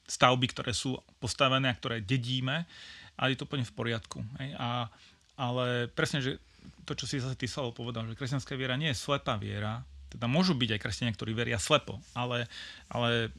stavby, 0.04 0.52
ktoré 0.52 0.76
sú 0.76 1.00
postavené 1.24 1.72
a 1.72 1.80
ktoré 1.80 2.04
dedíme, 2.04 2.68
ale 3.16 3.28
je 3.34 3.38
to 3.40 3.48
úplne 3.48 3.64
v 3.64 3.76
poriadku. 3.76 4.20
Hej? 4.44 4.52
A, 4.60 4.92
ale 5.40 5.88
presne, 5.96 6.20
že 6.20 6.44
to, 6.84 6.92
čo 6.92 7.08
si 7.08 7.24
zase 7.24 7.40
ty 7.40 7.48
Salo 7.48 7.72
povedal, 7.72 8.04
že 8.12 8.20
kresťanská 8.20 8.60
viera 8.60 8.76
nie 8.76 8.92
je 8.92 9.00
slepá 9.00 9.40
viera, 9.40 9.88
teda 10.12 10.28
môžu 10.28 10.54
byť 10.54 10.70
aj 10.76 10.82
kresťania, 10.84 11.16
ktorí 11.16 11.32
veria 11.34 11.58
slepo, 11.58 11.98
ale, 12.14 12.46
ale 12.92 13.34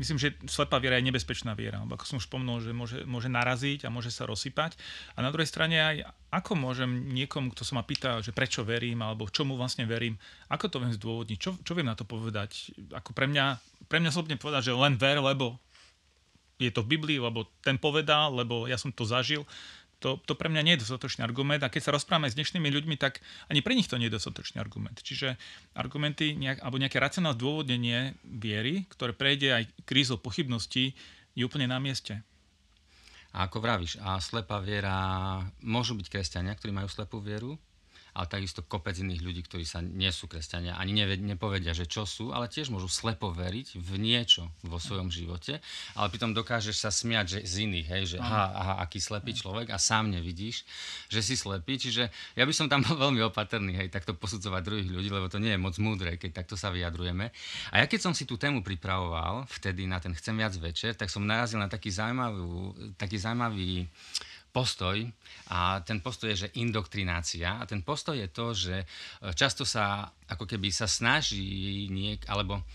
myslím, 0.00 0.16
že 0.16 0.32
slepá 0.48 0.80
viera 0.80 0.96
je 0.96 1.04
nebezpečná 1.12 1.52
viera, 1.52 1.84
lebo 1.84 1.94
ako 1.94 2.08
som 2.08 2.16
už 2.16 2.26
spomenul, 2.26 2.64
že 2.64 2.72
môže, 2.72 2.98
môže 3.04 3.28
naraziť 3.28 3.84
a 3.84 3.92
môže 3.92 4.08
sa 4.08 4.24
rozsypať. 4.24 4.80
A 5.14 5.20
na 5.20 5.28
druhej 5.28 5.46
strane 5.46 5.76
aj 5.76 5.96
ako 6.32 6.56
môžem 6.56 6.88
niekomu, 7.12 7.52
kto 7.52 7.68
sa 7.68 7.76
ma 7.76 7.84
pýta, 7.84 8.24
že 8.24 8.32
prečo 8.32 8.64
verím, 8.64 9.04
alebo 9.04 9.28
čomu 9.28 9.60
vlastne 9.60 9.84
verím, 9.84 10.16
ako 10.48 10.66
to 10.72 10.76
viem 10.80 10.96
zdôvodniť, 10.96 11.38
čo, 11.38 11.50
čo 11.60 11.76
viem 11.76 11.86
na 11.86 11.94
to 11.94 12.08
povedať. 12.08 12.72
Ako 12.96 13.12
pre 13.12 13.28
mňa, 13.28 13.60
pre 13.92 14.00
mňa 14.00 14.10
slobodne 14.10 14.40
povedať, 14.40 14.72
že 14.72 14.78
len 14.78 14.96
ver, 14.96 15.20
lebo 15.20 15.60
je 16.60 16.68
to 16.68 16.84
v 16.84 16.96
Biblii, 16.96 17.16
lebo 17.16 17.48
ten 17.64 17.80
povedal, 17.80 18.36
lebo 18.36 18.68
ja 18.68 18.76
som 18.76 18.92
to 18.92 19.08
zažil. 19.08 19.48
To, 20.00 20.16
to 20.16 20.32
pre 20.32 20.48
mňa 20.48 20.64
nie 20.64 20.74
je 20.76 20.82
dostatočný 20.88 21.20
argument 21.20 21.60
a 21.60 21.68
keď 21.68 21.82
sa 21.84 21.94
rozprávame 21.94 22.32
s 22.32 22.36
dnešnými 22.36 22.72
ľuďmi, 22.72 22.96
tak 22.96 23.20
ani 23.52 23.60
pre 23.60 23.76
nich 23.76 23.84
to 23.84 24.00
nie 24.00 24.08
je 24.08 24.16
dostatočný 24.16 24.56
argument. 24.56 24.96
Čiže 24.96 25.36
argumenty 25.76 26.32
nejak, 26.40 26.64
alebo 26.64 26.80
nejaké 26.80 26.96
racionálne 26.96 27.36
dôvodnenie 27.36 28.16
viery, 28.24 28.88
ktoré 28.88 29.12
prejde 29.12 29.52
aj 29.52 29.64
krízou 29.84 30.16
pochybností, 30.16 30.96
je 31.36 31.42
úplne 31.44 31.68
na 31.68 31.76
mieste. 31.76 32.24
A 33.30 33.46
ako 33.46 33.62
vravíš, 33.62 34.00
a 34.02 34.18
slepá 34.18 34.58
viera, 34.58 34.96
môžu 35.62 35.94
byť 35.94 36.06
kresťania, 36.10 36.56
ktorí 36.56 36.74
majú 36.74 36.90
slepú 36.90 37.22
vieru, 37.22 37.54
ale 38.14 38.26
takisto 38.30 38.62
kopec 38.62 38.94
iných 38.96 39.22
ľudí, 39.22 39.42
ktorí 39.44 39.66
sa 39.66 39.82
nie 39.82 40.08
sú 40.14 40.30
kresťania, 40.30 40.78
ani 40.78 40.94
neved, 40.94 41.20
nepovedia, 41.20 41.74
že 41.74 41.90
čo 41.90 42.06
sú, 42.06 42.30
ale 42.30 42.46
tiež 42.46 42.70
môžu 42.70 42.86
slepo 42.86 43.34
veriť 43.34 43.76
v 43.76 43.90
niečo 43.98 44.48
vo 44.64 44.78
svojom 44.78 45.10
živote, 45.10 45.58
ale 45.98 46.06
pritom 46.08 46.32
dokážeš 46.32 46.76
sa 46.86 46.90
smiať 46.94 47.26
že 47.30 47.38
z 47.44 47.54
iných, 47.66 47.88
hej, 47.90 48.02
že 48.16 48.18
aha, 48.22 48.46
aha, 48.54 48.74
aký 48.82 49.02
slepý 49.02 49.34
človek 49.34 49.74
a 49.74 49.78
sám 49.78 50.10
nevidíš, 50.10 50.62
že 51.10 51.20
si 51.20 51.34
slepý, 51.34 51.76
čiže 51.76 52.08
ja 52.38 52.44
by 52.46 52.52
som 52.54 52.70
tam 52.70 52.82
bol 52.86 52.96
veľmi 52.96 53.20
opatrný, 53.26 53.74
hej, 53.74 53.88
takto 53.90 54.14
posudzovať 54.14 54.62
druhých 54.62 54.90
ľudí, 54.90 55.08
lebo 55.10 55.26
to 55.26 55.42
nie 55.42 55.54
je 55.54 55.60
moc 55.60 55.74
múdre, 55.82 56.14
keď 56.16 56.44
takto 56.44 56.54
sa 56.54 56.70
vyjadrujeme. 56.70 57.34
A 57.74 57.74
ja 57.82 57.86
keď 57.90 58.10
som 58.10 58.12
si 58.14 58.26
tú 58.26 58.38
tému 58.38 58.62
pripravoval, 58.62 59.46
vtedy 59.50 59.90
na 59.90 59.98
ten 59.98 60.12
Chcem 60.20 60.36
viac 60.36 60.52
večer, 60.60 60.92
tak 60.92 61.08
som 61.08 61.24
narazil 61.24 61.56
na 61.56 61.70
taký 61.70 61.88
zaujímavý, 61.88 62.44
taký 63.00 63.16
zaujímavý 63.16 63.88
postoj 64.50 64.98
a 65.54 65.80
ten 65.86 66.02
postoj 66.02 66.34
je, 66.34 66.46
že 66.46 66.54
indoktrinácia. 66.58 67.58
A 67.58 67.64
ten 67.64 67.80
postoj 67.86 68.18
je 68.18 68.28
to, 68.28 68.46
že 68.52 68.76
e, 68.82 68.86
často 69.32 69.62
sa 69.62 70.10
ako 70.26 70.44
keby 70.44 70.74
sa 70.74 70.90
snaží 70.90 71.86
niek, 71.88 72.26
alebo 72.26 72.66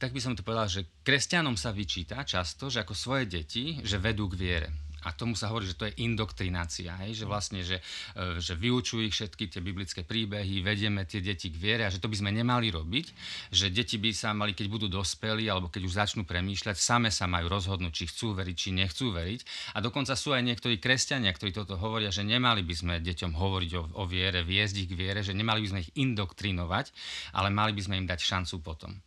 tak 0.00 0.16
by 0.16 0.20
som 0.22 0.32
to 0.32 0.46
povedal, 0.46 0.70
že 0.70 0.88
kresťanom 1.04 1.60
sa 1.60 1.74
vyčíta 1.74 2.24
často, 2.24 2.72
že 2.72 2.82
ako 2.82 2.94
svoje 2.96 3.28
deti, 3.28 3.78
že 3.84 4.00
vedú 4.00 4.30
k 4.32 4.38
viere 4.38 4.87
a 5.06 5.14
tomu 5.14 5.38
sa 5.38 5.50
hovorí, 5.50 5.70
že 5.70 5.78
to 5.78 5.86
je 5.86 5.94
indoktrinácia, 6.02 6.90
hej? 7.06 7.22
že 7.22 7.24
vlastne, 7.24 7.62
že, 7.62 7.78
e, 8.18 8.42
že 8.42 8.58
vyučujú 8.58 9.06
ich 9.06 9.14
všetky 9.14 9.46
tie 9.46 9.62
biblické 9.62 10.02
príbehy, 10.02 10.58
vedieme 10.64 11.06
tie 11.06 11.22
deti 11.22 11.54
k 11.54 11.56
viere 11.56 11.82
a 11.86 11.92
že 11.92 12.02
to 12.02 12.10
by 12.10 12.18
sme 12.18 12.34
nemali 12.34 12.74
robiť, 12.74 13.06
že 13.54 13.70
deti 13.70 13.94
by 13.94 14.10
sa 14.10 14.34
mali, 14.34 14.58
keď 14.58 14.66
budú 14.66 14.86
dospelí 14.90 15.46
alebo 15.46 15.70
keď 15.70 15.82
už 15.86 15.94
začnú 15.94 16.22
premýšľať, 16.26 16.74
same 16.74 17.10
sa 17.14 17.30
majú 17.30 17.46
rozhodnúť, 17.46 17.92
či 17.94 18.04
chcú 18.10 18.34
veriť, 18.34 18.56
či 18.58 18.70
nechcú 18.74 19.14
veriť. 19.14 19.40
A 19.74 19.84
dokonca 19.84 20.18
sú 20.18 20.34
aj 20.34 20.42
niektorí 20.42 20.82
kresťania, 20.82 21.30
ktorí 21.30 21.54
toto 21.54 21.78
hovoria, 21.78 22.10
že 22.10 22.26
nemali 22.26 22.66
by 22.66 22.74
sme 22.74 22.94
deťom 22.98 23.38
hovoriť 23.38 23.70
o, 23.78 23.82
o 23.98 24.04
viere, 24.10 24.42
viesť 24.42 24.74
ich 24.82 24.88
k 24.90 24.98
viere, 24.98 25.20
že 25.22 25.36
nemali 25.36 25.62
by 25.62 25.68
sme 25.70 25.82
ich 25.86 25.94
indoktrinovať, 25.94 26.90
ale 27.38 27.54
mali 27.54 27.70
by 27.74 27.82
sme 27.86 27.94
im 28.02 28.06
dať 28.10 28.18
šancu 28.18 28.58
potom. 28.60 28.98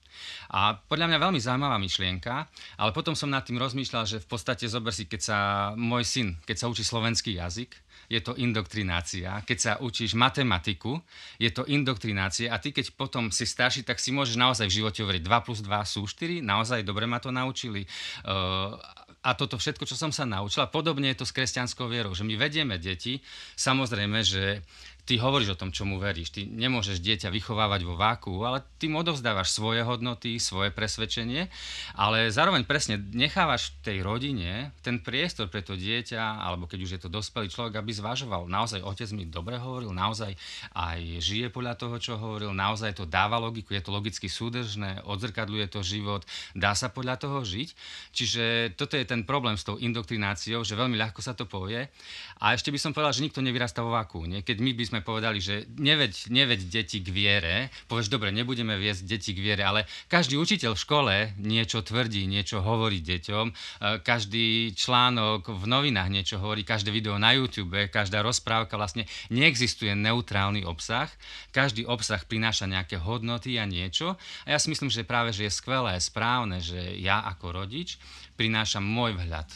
A 0.51 0.75
podľa 0.75 1.07
mňa 1.11 1.17
veľmi 1.17 1.39
zaujímavá 1.39 1.77
myšlienka, 1.79 2.47
ale 2.77 2.91
potom 2.91 3.15
som 3.15 3.31
nad 3.31 3.43
tým 3.43 3.59
rozmýšľal, 3.59 4.03
že 4.07 4.17
v 4.23 4.27
podstate 4.27 4.67
zober 4.67 4.91
si, 4.91 5.07
keď 5.07 5.21
sa 5.21 5.37
môj 5.75 6.03
syn, 6.03 6.27
keď 6.43 6.57
sa 6.61 6.69
učí 6.71 6.83
slovenský 6.83 7.39
jazyk, 7.39 7.71
je 8.11 8.19
to 8.19 8.35
indoktrinácia. 8.35 9.39
Keď 9.47 9.57
sa 9.57 9.71
učíš 9.79 10.19
matematiku, 10.19 10.99
je 11.39 11.47
to 11.47 11.63
indoktrinácia 11.71 12.51
a 12.51 12.59
ty 12.59 12.75
keď 12.75 12.91
potom 12.99 13.31
si 13.31 13.47
starší, 13.47 13.87
tak 13.87 14.03
si 14.03 14.11
môžeš 14.11 14.35
naozaj 14.35 14.67
v 14.67 14.83
živote 14.83 14.99
hovoriť 14.99 15.23
2 15.23 15.45
plus 15.47 15.59
2 15.63 15.71
sú 15.87 16.03
4, 16.03 16.43
naozaj 16.43 16.83
dobre 16.83 17.07
ma 17.07 17.23
to 17.23 17.31
naučili. 17.31 17.87
Uh, 18.27 18.75
a 19.21 19.37
toto 19.37 19.55
všetko, 19.55 19.85
čo 19.85 19.93
som 19.93 20.09
sa 20.09 20.25
naučila, 20.25 20.65
podobne 20.65 21.13
je 21.13 21.21
to 21.21 21.29
s 21.29 21.35
kresťanskou 21.35 21.85
vierou, 21.85 22.11
že 22.17 22.25
my 22.25 22.33
vedieme 22.41 22.81
deti, 22.81 23.21
samozrejme, 23.53 24.25
že 24.25 24.65
ty 25.11 25.19
hovoríš 25.19 25.51
o 25.51 25.59
tom, 25.59 25.75
čomu 25.75 25.99
veríš. 25.99 26.31
Ty 26.31 26.47
nemôžeš 26.47 27.03
dieťa 27.03 27.35
vychovávať 27.35 27.83
vo 27.83 27.99
váku, 27.99 28.31
ale 28.47 28.63
ty 28.79 28.87
mu 28.87 29.03
odovzdávaš 29.03 29.51
svoje 29.51 29.83
hodnoty, 29.83 30.39
svoje 30.39 30.71
presvedčenie, 30.71 31.51
ale 31.99 32.31
zároveň 32.31 32.63
presne 32.63 32.95
nechávaš 32.95 33.75
v 33.75 33.91
tej 33.91 33.97
rodine 34.07 34.71
ten 34.79 35.03
priestor 35.03 35.51
pre 35.51 35.67
to 35.67 35.75
dieťa, 35.75 36.39
alebo 36.39 36.63
keď 36.63 36.79
už 36.79 36.91
je 36.95 37.01
to 37.03 37.09
dospelý 37.11 37.51
človek, 37.51 37.83
aby 37.83 37.91
zvažoval. 37.91 38.47
Naozaj 38.47 38.87
otec 38.87 39.11
mi 39.11 39.27
dobre 39.27 39.59
hovoril, 39.59 39.91
naozaj 39.91 40.31
aj 40.79 41.19
žije 41.19 41.51
podľa 41.51 41.75
toho, 41.75 41.99
čo 41.99 42.15
hovoril, 42.15 42.55
naozaj 42.55 42.95
to 42.95 43.03
dáva 43.03 43.35
logiku, 43.35 43.75
je 43.75 43.83
to 43.83 43.91
logicky 43.91 44.31
súdržné, 44.31 45.03
odzrkadľuje 45.03 45.75
to 45.75 45.83
život, 45.83 46.23
dá 46.55 46.71
sa 46.71 46.87
podľa 46.87 47.19
toho 47.19 47.43
žiť. 47.43 47.69
Čiže 48.15 48.43
toto 48.79 48.95
je 48.95 49.03
ten 49.03 49.27
problém 49.27 49.59
s 49.59 49.67
tou 49.67 49.75
indoktrináciou, 49.75 50.63
že 50.63 50.79
veľmi 50.79 50.95
ľahko 50.95 51.19
sa 51.19 51.35
to 51.35 51.43
povie. 51.43 51.91
A 52.39 52.55
ešte 52.55 52.71
by 52.71 52.79
som 52.79 52.95
povedal, 52.95 53.11
že 53.11 53.27
nikto 53.27 53.43
nevyrastá 53.43 53.83
vo 53.83 53.91
váku. 53.91 54.23
Nie? 54.23 54.39
Keď 54.39 54.57
my 54.63 54.71
by 54.71 54.83
sme 54.87 54.99
povedali, 55.01 55.43
že 55.43 55.67
neveď, 55.77 56.31
neveď 56.31 56.59
deti 56.69 57.01
k 57.01 57.09
viere, 57.11 57.55
povieš, 57.91 58.07
dobre, 58.07 58.29
nebudeme 58.31 58.77
viesť 58.77 59.03
deti 59.05 59.31
k 59.35 59.43
viere, 59.43 59.63
ale 59.65 59.89
každý 60.07 60.37
učiteľ 60.37 60.77
v 60.77 60.83
škole 60.83 61.15
niečo 61.37 61.83
tvrdí, 61.83 62.25
niečo 62.29 62.61
hovorí 62.61 63.03
deťom, 63.03 63.45
e, 63.49 63.53
každý 64.01 64.71
článok 64.77 65.51
v 65.51 65.63
novinách 65.67 66.09
niečo 66.13 66.37
hovorí, 66.39 66.61
každé 66.63 66.93
video 66.93 67.19
na 67.19 67.33
YouTube, 67.35 67.91
každá 67.91 68.21
rozprávka 68.21 68.79
vlastne 68.79 69.09
neexistuje 69.33 69.91
neutrálny 69.97 70.63
obsah, 70.63 71.09
každý 71.51 71.83
obsah 71.83 72.21
prináša 72.23 72.69
nejaké 72.69 73.01
hodnoty 73.01 73.59
a 73.59 73.65
niečo. 73.67 74.15
A 74.45 74.55
ja 74.55 74.57
si 74.61 74.71
myslím, 74.71 74.87
že 74.87 75.03
práve, 75.03 75.35
že 75.35 75.49
je 75.49 75.57
skvelé, 75.57 75.99
správne, 75.99 76.63
že 76.63 76.95
ja 77.01 77.25
ako 77.27 77.65
rodič 77.65 77.99
prinášam 78.39 78.85
môj 78.85 79.17
vhľad 79.17 79.49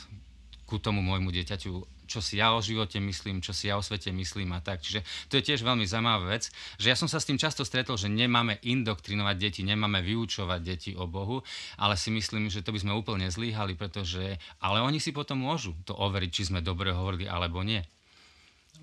ku 0.66 0.82
tomu 0.82 1.06
môjmu 1.06 1.30
dieťaťu 1.30 1.95
čo 2.06 2.24
si 2.24 2.38
ja 2.40 2.54
o 2.54 2.62
živote 2.64 2.98
myslím, 3.02 3.42
čo 3.42 3.52
si 3.52 3.68
ja 3.68 3.78
o 3.78 3.84
svete 3.84 4.14
myslím 4.14 4.56
a 4.56 4.62
tak. 4.62 4.82
Čiže 4.82 5.04
to 5.30 5.38
je 5.38 5.46
tiež 5.52 5.66
veľmi 5.66 5.86
zaujímavá 5.86 6.32
vec, 6.32 6.50
že 6.78 6.90
ja 6.90 6.96
som 6.98 7.10
sa 7.10 7.20
s 7.20 7.28
tým 7.28 7.42
často 7.42 7.66
stretol, 7.66 7.98
že 7.98 8.10
nemáme 8.10 8.62
indoktrinovať 8.62 9.36
deti, 9.38 9.62
nemáme 9.62 10.06
vyučovať 10.06 10.60
deti 10.62 10.92
o 10.94 11.10
Bohu, 11.10 11.42
ale 11.78 11.98
si 11.98 12.14
myslím, 12.14 12.48
že 12.48 12.62
to 12.62 12.72
by 12.72 12.80
sme 12.82 12.94
úplne 12.94 13.28
zlíhali, 13.28 13.76
pretože, 13.76 14.38
ale 14.62 14.80
oni 14.80 15.02
si 15.02 15.12
potom 15.12 15.42
môžu 15.42 15.78
to 15.84 15.94
overiť, 15.98 16.32
či 16.32 16.48
sme 16.54 16.64
dobre 16.64 16.94
hovorili 16.94 17.28
alebo 17.28 17.62
nie. 17.66 17.84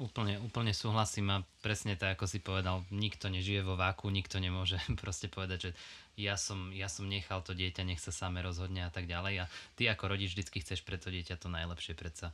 Úplne, 0.01 0.41
úplne 0.41 0.73
súhlasím 0.73 1.29
a 1.29 1.45
presne 1.61 2.01
tak, 2.01 2.17
ako 2.17 2.25
si 2.25 2.41
povedal, 2.41 2.81
nikto 2.89 3.29
nežije 3.29 3.61
vo 3.61 3.77
váku, 3.77 4.09
nikto 4.09 4.41
nemôže 4.41 4.81
proste 5.03 5.29
povedať, 5.29 5.69
že 5.69 5.71
ja 6.17 6.37
som, 6.37 6.73
ja 6.73 6.89
som 6.89 7.09
nechal 7.09 7.45
to 7.45 7.53
dieťa, 7.53 7.85
nech 7.85 8.01
sa 8.01 8.13
same 8.13 8.41
rozhodne 8.41 8.85
a 8.85 8.91
tak 8.93 9.05
ďalej 9.05 9.45
a 9.45 9.51
ty 9.77 9.89
ako 9.89 10.13
rodič 10.13 10.33
vždy 10.33 10.61
chceš 10.65 10.85
pre 10.85 10.97
to 10.97 11.13
dieťa 11.13 11.41
to 11.41 11.49
najlepšie 11.49 11.93
predsa 11.97 12.33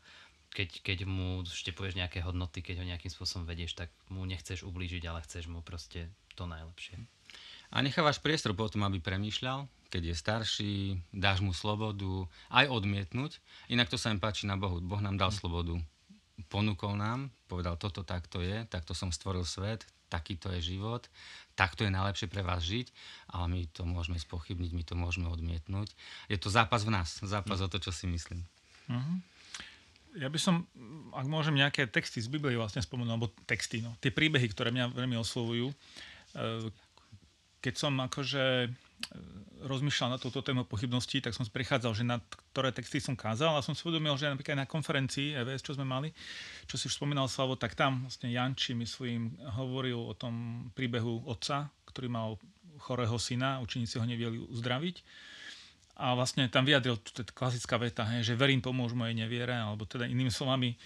keď, 0.52 0.81
keď 0.81 0.99
mu 1.05 1.45
štepuješ 1.45 1.97
nejaké 1.97 2.25
hodnoty, 2.25 2.64
keď 2.64 2.83
ho 2.83 2.88
nejakým 2.88 3.12
spôsobom 3.12 3.45
vedieš, 3.45 3.76
tak 3.76 3.93
mu 4.09 4.25
nechceš 4.25 4.64
ublížiť, 4.64 5.05
ale 5.07 5.25
chceš 5.25 5.47
mu 5.47 5.61
proste 5.61 6.09
to 6.35 6.49
najlepšie. 6.49 6.97
A 7.69 7.85
nechávaš 7.85 8.19
priestor 8.25 8.57
potom, 8.57 8.81
aby 8.88 8.97
premýšľal, 8.97 9.69
keď 9.93 10.12
je 10.12 10.14
starší, 10.17 10.75
dáš 11.12 11.45
mu 11.45 11.52
slobodu, 11.52 12.25
aj 12.49 12.73
odmietnúť. 12.73 13.40
Inak 13.69 13.93
to 13.93 14.00
sa 14.00 14.09
im 14.09 14.21
páči 14.21 14.49
na 14.49 14.57
Bohu. 14.57 14.81
Boh 14.81 15.00
nám 15.00 15.21
dal 15.21 15.28
hm. 15.33 15.37
slobodu. 15.37 15.75
Ponúkol 16.49 16.97
nám, 16.97 17.28
povedal, 17.50 17.76
toto 17.76 18.07
takto 18.07 18.40
je, 18.40 18.64
takto 18.71 18.95
som 18.95 19.12
stvoril 19.12 19.45
svet, 19.45 19.85
takýto 20.09 20.49
je 20.57 20.64
život, 20.64 21.05
takto 21.59 21.85
je 21.85 21.93
najlepšie 21.93 22.31
pre 22.31 22.40
vás 22.40 22.64
žiť, 22.64 22.88
ale 23.37 23.45
my 23.52 23.61
to 23.75 23.85
môžeme 23.85 24.17
spochybniť, 24.17 24.71
my 24.73 24.85
to 24.87 24.95
môžeme 24.97 25.28
odmietnúť. 25.28 25.93
Je 26.33 26.38
to 26.40 26.49
zápas 26.49 26.87
v 26.87 26.95
nás, 26.95 27.21
zápas 27.21 27.61
mm. 27.61 27.64
o 27.67 27.69
to, 27.69 27.78
čo 27.83 27.93
si 27.93 28.09
myslím. 28.09 28.47
Mm-hmm 28.88 29.38
ja 30.18 30.28
by 30.28 30.38
som, 30.38 30.66
ak 31.14 31.26
môžem, 31.30 31.54
nejaké 31.54 31.87
texty 31.87 32.18
z 32.18 32.26
Biblie 32.26 32.58
vlastne 32.58 32.82
spomenúť, 32.82 33.12
alebo 33.14 33.30
texty, 33.46 33.78
no, 33.78 33.94
tie 34.02 34.10
príbehy, 34.10 34.50
ktoré 34.50 34.75
mňa 34.75 34.90
veľmi 34.90 35.14
oslovujú. 35.14 35.70
E, 35.70 35.75
keď 37.62 37.75
som 37.78 37.94
akože 38.02 38.66
e, 38.66 38.68
rozmýšľal 39.62 40.14
na 40.14 40.18
túto 40.18 40.42
tému 40.42 40.66
pochybností, 40.66 41.22
tak 41.22 41.34
som 41.34 41.46
prichádzal, 41.46 41.92
že 41.94 42.04
na 42.06 42.18
ktoré 42.50 42.75
texty 42.75 42.98
som 42.98 43.14
kázal 43.14 43.54
a 43.54 43.64
som 43.64 43.75
si 43.75 43.82
uvedomil, 43.87 44.18
že 44.18 44.30
napríklad 44.30 44.58
na 44.58 44.66
konferencii 44.66 45.38
EVS, 45.38 45.62
čo 45.62 45.78
sme 45.78 45.87
mali, 45.87 46.10
čo 46.66 46.75
si 46.75 46.90
už 46.90 46.98
spomínal 46.98 47.30
Slavo, 47.30 47.54
tak 47.54 47.78
tam 47.78 48.06
vlastne 48.06 48.30
Janči 48.30 48.75
mi 48.75 48.87
svojím 48.87 49.38
hovoril 49.54 49.98
o 49.98 50.14
tom 50.18 50.66
príbehu 50.75 51.26
otca, 51.26 51.70
ktorý 51.90 52.10
mal 52.10 52.38
chorého 52.78 53.18
syna, 53.18 53.58
učeníci 53.62 53.98
ho 53.98 54.06
nevieli 54.06 54.38
uzdraviť 54.38 54.96
a 55.99 56.14
vlastne 56.14 56.47
tam 56.47 56.62
vyjadril 56.62 56.95
tá 57.02 57.26
klasická 57.35 57.75
veta, 57.75 58.07
hej, 58.07 58.31
že 58.31 58.38
verím 58.38 58.62
pomôž 58.62 58.95
mojej 58.95 59.19
neviere, 59.19 59.50
alebo 59.50 59.83
teda 59.83 60.07
inými 60.07 60.31
slovami 60.31 60.78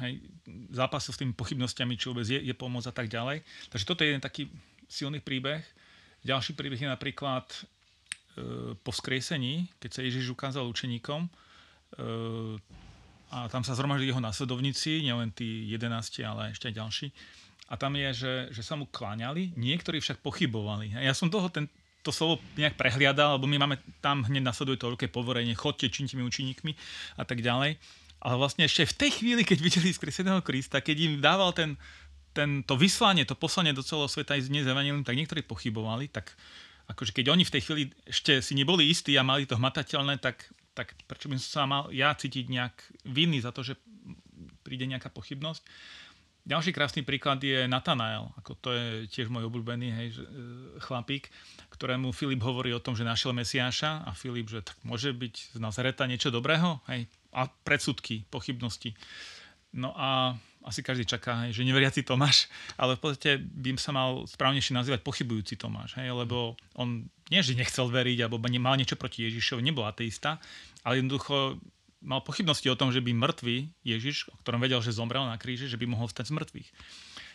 hej, 0.00 0.24
zápasil 0.72 1.12
s 1.12 1.20
tými 1.20 1.36
pochybnosťami, 1.36 1.94
či 2.00 2.08
vôbec 2.08 2.24
je, 2.24 2.40
je 2.40 2.54
pomoc 2.56 2.88
a 2.88 2.94
tak 2.94 3.12
ďalej. 3.12 3.44
Takže 3.68 3.84
toto 3.84 4.00
je 4.00 4.16
jeden 4.16 4.24
taký 4.24 4.48
silný 4.88 5.20
príbeh. 5.20 5.60
Ďalší 6.24 6.56
príbeh 6.56 6.80
je 6.80 6.88
napríklad 6.88 7.44
e, 7.52 7.60
po 8.80 8.92
skriesení, 8.96 9.68
keď 9.76 9.90
sa 9.92 10.00
Ježiš 10.08 10.32
ukázal 10.32 10.64
učeníkom 10.72 11.20
e, 11.26 11.30
a 13.30 13.46
tam 13.52 13.60
sa 13.60 13.76
zhromaždili 13.76 14.10
jeho 14.10 14.24
následovníci, 14.24 15.04
nielen 15.04 15.36
tí 15.36 15.68
11, 15.68 16.24
ale 16.24 16.56
ešte 16.56 16.72
aj 16.72 16.74
ďalší. 16.80 17.08
A 17.70 17.78
tam 17.78 17.94
je, 17.94 18.08
že, 18.10 18.34
že 18.56 18.62
sa 18.66 18.74
mu 18.74 18.88
kláňali, 18.88 19.54
niektorí 19.54 20.02
však 20.02 20.24
pochybovali. 20.24 20.96
Ja 20.96 21.14
som 21.14 21.30
toho 21.30 21.46
ten, 21.52 21.70
to 22.00 22.10
slovo 22.10 22.40
nejak 22.56 22.80
prehliadal, 22.80 23.36
lebo 23.36 23.44
my 23.44 23.56
máme 23.60 23.76
tam 24.00 24.24
hneď 24.24 24.40
nasleduje 24.44 24.80
to 24.80 24.88
veľké 24.94 25.12
povorenie, 25.12 25.52
chodte, 25.52 25.88
činite 25.92 26.16
mi 26.16 26.24
učeníkmi 26.24 26.72
a 27.20 27.24
tak 27.28 27.44
ďalej. 27.44 27.76
Ale 28.20 28.34
vlastne 28.36 28.68
ešte 28.68 28.84
v 28.84 28.96
tej 28.96 29.10
chvíli, 29.20 29.42
keď 29.44 29.58
videli 29.60 29.88
skreseného 29.92 30.44
Krista, 30.44 30.84
keď 30.84 30.96
im 31.00 31.12
dával 31.20 31.56
ten, 31.56 31.76
ten, 32.36 32.60
to 32.64 32.76
vyslanie, 32.76 33.24
to 33.24 33.36
poslanie 33.36 33.72
do 33.72 33.84
celého 33.84 34.08
sveta 34.08 34.36
aj 34.36 34.48
z 34.48 34.52
tak 35.04 35.16
niektorí 35.16 35.40
pochybovali, 35.44 36.12
tak 36.12 36.36
akože 36.90 37.14
keď 37.14 37.26
oni 37.32 37.44
v 37.46 37.54
tej 37.54 37.62
chvíli 37.64 37.82
ešte 38.04 38.42
si 38.42 38.52
neboli 38.58 38.90
istí 38.90 39.14
a 39.16 39.24
mali 39.24 39.46
to 39.46 39.56
hmatateľné, 39.56 40.18
tak, 40.20 40.50
tak 40.76 40.92
prečo 41.06 41.30
by 41.30 41.38
som 41.38 41.48
sa 41.48 41.62
mal 41.64 41.82
ja 41.94 42.12
cítiť 42.12 42.44
nejak 42.50 42.74
vinný 43.08 43.40
za 43.40 43.54
to, 43.54 43.62
že 43.64 43.78
príde 44.66 44.84
nejaká 44.84 45.08
pochybnosť. 45.08 45.62
Ďalší 46.48 46.72
krásny 46.72 47.02
príklad 47.04 47.38
je 47.44 47.68
Natanael, 47.68 48.32
ako 48.40 48.56
to 48.56 48.68
je 48.72 48.86
tiež 49.12 49.28
môj 49.28 49.46
obľúbený 49.52 49.88
hej, 49.92 50.08
e, 50.16 50.18
chlapík, 50.80 51.28
ktorému 51.68 52.16
Filip 52.16 52.40
hovorí 52.40 52.72
o 52.72 52.80
tom, 52.80 52.96
že 52.96 53.04
našiel 53.04 53.36
Mesiáša 53.36 54.08
a 54.08 54.10
Filip, 54.16 54.48
že 54.48 54.64
tak 54.64 54.80
môže 54.80 55.12
byť 55.12 55.56
z 55.56 55.58
Nazareta 55.60 56.08
niečo 56.08 56.32
dobrého? 56.32 56.80
Hej, 56.88 57.06
a 57.36 57.46
predsudky, 57.46 58.24
pochybnosti. 58.32 58.96
No 59.70 59.94
a 59.94 60.34
asi 60.60 60.84
každý 60.84 61.08
čaká, 61.08 61.48
hej, 61.48 61.56
že 61.56 61.64
neveriaci 61.64 62.04
Tomáš, 62.04 62.48
ale 62.76 62.96
v 62.96 63.00
podstate 63.00 63.40
by 63.40 63.80
sa 63.80 63.96
mal 63.96 64.28
správnejšie 64.28 64.76
nazývať 64.76 65.00
pochybujúci 65.00 65.56
Tomáš, 65.56 65.96
hej, 65.96 66.12
lebo 66.12 66.56
on 66.76 67.08
nie, 67.32 67.40
že 67.40 67.56
nechcel 67.56 67.88
veriť, 67.88 68.26
alebo 68.26 68.42
mal 68.60 68.76
niečo 68.76 68.98
proti 69.00 69.24
Ježišovi, 69.28 69.64
nebol 69.64 69.86
ateista, 69.88 70.36
ale 70.84 71.00
jednoducho 71.00 71.56
mal 72.00 72.24
pochybnosti 72.24 72.68
o 72.72 72.76
tom, 72.76 72.90
že 72.90 73.04
by 73.04 73.12
mŕtvý 73.12 73.56
Ježiš, 73.84 74.32
o 74.32 74.36
ktorom 74.40 74.60
vedel, 74.60 74.80
že 74.80 74.96
zomrel 74.96 75.24
na 75.28 75.36
kríži, 75.36 75.68
že 75.68 75.76
by 75.76 75.86
mohol 75.88 76.08
stať 76.08 76.32
z 76.32 76.36
mŕtvych. 76.36 76.68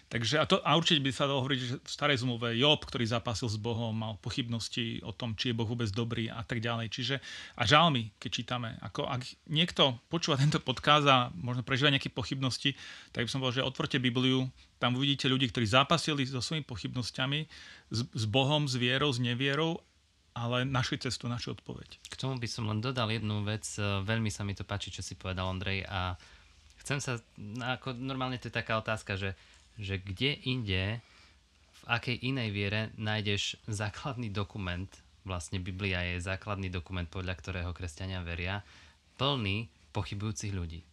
Takže 0.05 0.37
a, 0.37 0.45
to, 0.45 0.61
a 0.61 0.77
určite 0.77 1.01
by 1.01 1.09
sa 1.09 1.25
dalo 1.25 1.41
hovoriť, 1.41 1.59
že 1.59 1.81
v 1.81 1.89
starej 1.89 2.21
zmluve 2.21 2.53
Job, 2.53 2.77
ktorý 2.85 3.09
zápasil 3.09 3.49
s 3.49 3.57
Bohom, 3.57 3.89
mal 3.89 4.21
pochybnosti 4.21 5.01
o 5.01 5.09
tom, 5.09 5.33
či 5.33 5.49
je 5.49 5.57
Boh 5.57 5.65
vôbec 5.65 5.89
dobrý 5.89 6.29
a 6.29 6.45
tak 6.45 6.61
ďalej. 6.61 6.93
Čiže 6.93 7.15
a 7.57 7.65
žalmy, 7.65 8.13
keď 8.21 8.29
čítame, 8.29 8.77
ako 8.85 9.09
ak 9.09 9.25
niekto 9.49 9.97
počúva 10.05 10.37
tento 10.37 10.61
podkaz 10.61 11.09
a 11.09 11.33
možno 11.33 11.65
prežíva 11.65 11.89
nejaké 11.89 12.13
pochybnosti, 12.13 12.77
tak 13.09 13.25
by 13.25 13.29
som 13.33 13.41
povedal, 13.41 13.65
že 13.65 13.69
otvorte 13.73 13.97
Bibliu, 13.97 14.45
tam 14.77 14.93
uvidíte 14.93 15.25
ľudí, 15.25 15.49
ktorí 15.49 15.65
zápasili 15.65 16.21
so 16.29 16.37
svojimi 16.37 16.69
pochybnosťami, 16.69 17.39
s, 17.89 17.99
s 18.05 18.23
Bohom, 18.29 18.69
s 18.69 18.77
vierou, 18.77 19.09
s 19.09 19.17
nevierou 19.17 19.81
ale 20.35 20.67
našli 20.67 20.99
cestu, 20.99 21.31
našu 21.31 21.55
odpoveď. 21.55 21.95
K 22.11 22.19
tomu 22.19 22.35
by 22.35 22.47
som 22.51 22.67
len 22.67 22.83
dodal 22.83 23.07
jednu 23.07 23.47
vec. 23.47 23.63
Veľmi 23.79 24.27
sa 24.27 24.43
mi 24.43 24.51
to 24.51 24.67
páči, 24.67 24.91
čo 24.91 24.99
si 24.99 25.15
povedal 25.15 25.47
Ondrej 25.47 25.87
a 25.87 26.19
chcem 26.83 26.99
sa, 26.99 27.15
ako 27.63 27.95
normálne 27.95 28.35
to 28.35 28.51
je 28.51 28.59
taká 28.59 28.75
otázka, 28.75 29.15
že, 29.15 29.31
že 29.79 29.95
kde 29.95 30.35
inde, 30.43 30.99
v 31.81 31.83
akej 31.87 32.19
inej 32.19 32.49
viere 32.51 32.81
nájdeš 32.99 33.55
základný 33.71 34.27
dokument, 34.27 34.91
vlastne 35.23 35.57
Biblia 35.63 36.03
je 36.13 36.21
základný 36.21 36.67
dokument, 36.67 37.07
podľa 37.07 37.39
ktorého 37.39 37.71
kresťania 37.71 38.19
veria, 38.21 38.59
plný 39.15 39.71
pochybujúcich 39.95 40.51
ľudí. 40.51 40.83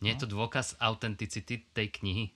Nie 0.00 0.16
je 0.16 0.24
to 0.24 0.28
no. 0.32 0.42
dôkaz 0.42 0.80
autenticity 0.80 1.60
tej 1.76 1.92
knihy? 2.00 2.32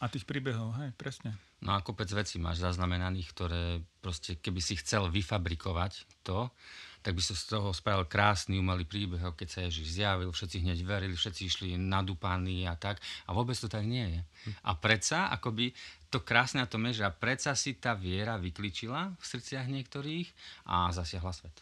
A 0.00 0.08
tých 0.08 0.24
príbehov, 0.24 0.74
hej, 0.80 0.90
presne. 0.96 1.36
No 1.58 1.74
a 1.74 1.82
kopec 1.82 2.06
vecí 2.14 2.38
máš 2.38 2.62
zaznamenaných, 2.62 3.28
ktoré 3.34 3.62
proste, 3.98 4.38
keby 4.38 4.62
si 4.62 4.78
chcel 4.78 5.10
vyfabrikovať 5.10 6.06
to, 6.22 6.54
tak 7.02 7.14
by 7.14 7.22
sa 7.22 7.34
z 7.34 7.44
toho 7.56 7.70
spravil 7.70 8.06
krásny 8.10 8.58
umelý 8.58 8.82
príbeh, 8.82 9.22
keď 9.34 9.48
sa 9.48 9.60
Ježiš 9.66 10.02
zjavil, 10.02 10.30
všetci 10.34 10.66
hneď 10.66 10.78
verili, 10.82 11.14
všetci 11.14 11.42
išli 11.46 11.68
nadúpaní 11.78 12.66
a 12.66 12.74
tak. 12.74 12.98
A 13.26 13.34
vôbec 13.34 13.54
to 13.54 13.70
tak 13.70 13.86
nie 13.86 14.18
je. 14.18 14.20
A 14.66 14.74
predsa, 14.74 15.30
akoby 15.30 15.74
to 16.10 16.22
krásne 16.22 16.62
na 16.62 16.68
tom 16.68 16.84
je, 16.90 17.02
že 17.02 17.06
a 17.06 17.14
predsa 17.14 17.54
si 17.54 17.78
tá 17.78 17.94
viera 17.94 18.34
vykličila 18.36 19.14
v 19.14 19.24
srdciach 19.24 19.66
niektorých 19.70 20.26
a 20.68 20.90
zasiahla 20.90 21.32
svet. 21.32 21.54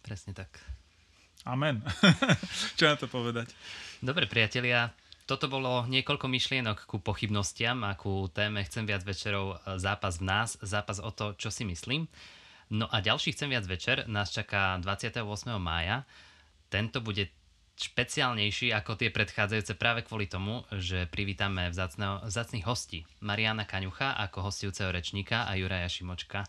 Presne 0.00 0.32
tak. 0.32 0.62
Amen. 1.44 1.84
Čo 2.78 2.88
na 2.88 2.96
to 2.96 3.04
povedať? 3.04 3.52
Dobre, 4.00 4.24
priatelia, 4.24 4.88
toto 5.24 5.48
bolo 5.48 5.88
niekoľko 5.88 6.28
myšlienok 6.28 6.84
ku 6.84 7.00
pochybnostiam 7.00 7.80
a 7.84 7.96
ku 7.96 8.28
téme 8.28 8.60
Chcem 8.60 8.84
viac 8.84 9.00
večerov 9.04 9.56
e, 9.56 9.80
zápas 9.80 10.20
v 10.20 10.28
nás, 10.28 10.60
zápas 10.60 11.00
o 11.00 11.08
to, 11.08 11.32
čo 11.40 11.48
si 11.48 11.64
myslím. 11.64 12.04
No 12.68 12.88
a 12.92 13.00
ďalší 13.00 13.32
Chcem 13.32 13.48
viac 13.48 13.64
večer 13.64 14.04
nás 14.04 14.28
čaká 14.28 14.76
28. 14.80 15.24
mája. 15.56 16.04
Tento 16.68 17.00
bude 17.00 17.32
špeciálnejší 17.74 18.70
ako 18.70 18.94
tie 18.94 19.10
predchádzajúce 19.10 19.74
práve 19.74 20.06
kvôli 20.06 20.30
tomu, 20.30 20.62
že 20.70 21.10
privítame 21.10 21.74
vzácných 22.22 22.66
hostí. 22.68 23.02
Mariana 23.18 23.66
Kaňucha 23.66 24.14
ako 24.14 24.46
hostujúceho 24.46 24.94
rečníka 24.94 25.48
a 25.48 25.58
Juraja 25.58 25.90
Šimočka 25.90 26.46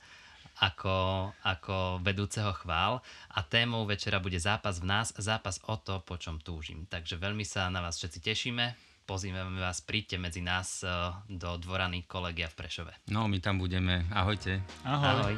ako, 0.60 1.32
ako 1.44 2.00
vedúceho 2.00 2.52
chvál 2.56 3.04
a 3.32 3.40
témou 3.44 3.84
večera 3.84 4.24
bude 4.24 4.40
zápas 4.40 4.80
v 4.80 4.88
nás, 4.88 5.12
zápas 5.16 5.60
o 5.68 5.76
to, 5.76 6.00
po 6.04 6.16
čom 6.16 6.40
túžim. 6.40 6.88
Takže 6.88 7.20
veľmi 7.20 7.44
sa 7.44 7.68
na 7.68 7.84
vás 7.84 8.00
všetci 8.00 8.20
tešíme. 8.24 8.66
Pozývame 9.06 9.62
vás, 9.62 9.86
príďte 9.86 10.18
medzi 10.18 10.42
nás 10.42 10.82
eh, 10.82 10.90
do 11.30 11.62
dvorany 11.62 12.10
kolegia 12.10 12.50
v 12.50 12.58
Prešove. 12.58 12.94
No, 13.14 13.30
my 13.30 13.38
tam 13.38 13.62
budeme. 13.62 14.10
Ahojte. 14.10 14.66
Ahoj. 14.82 15.38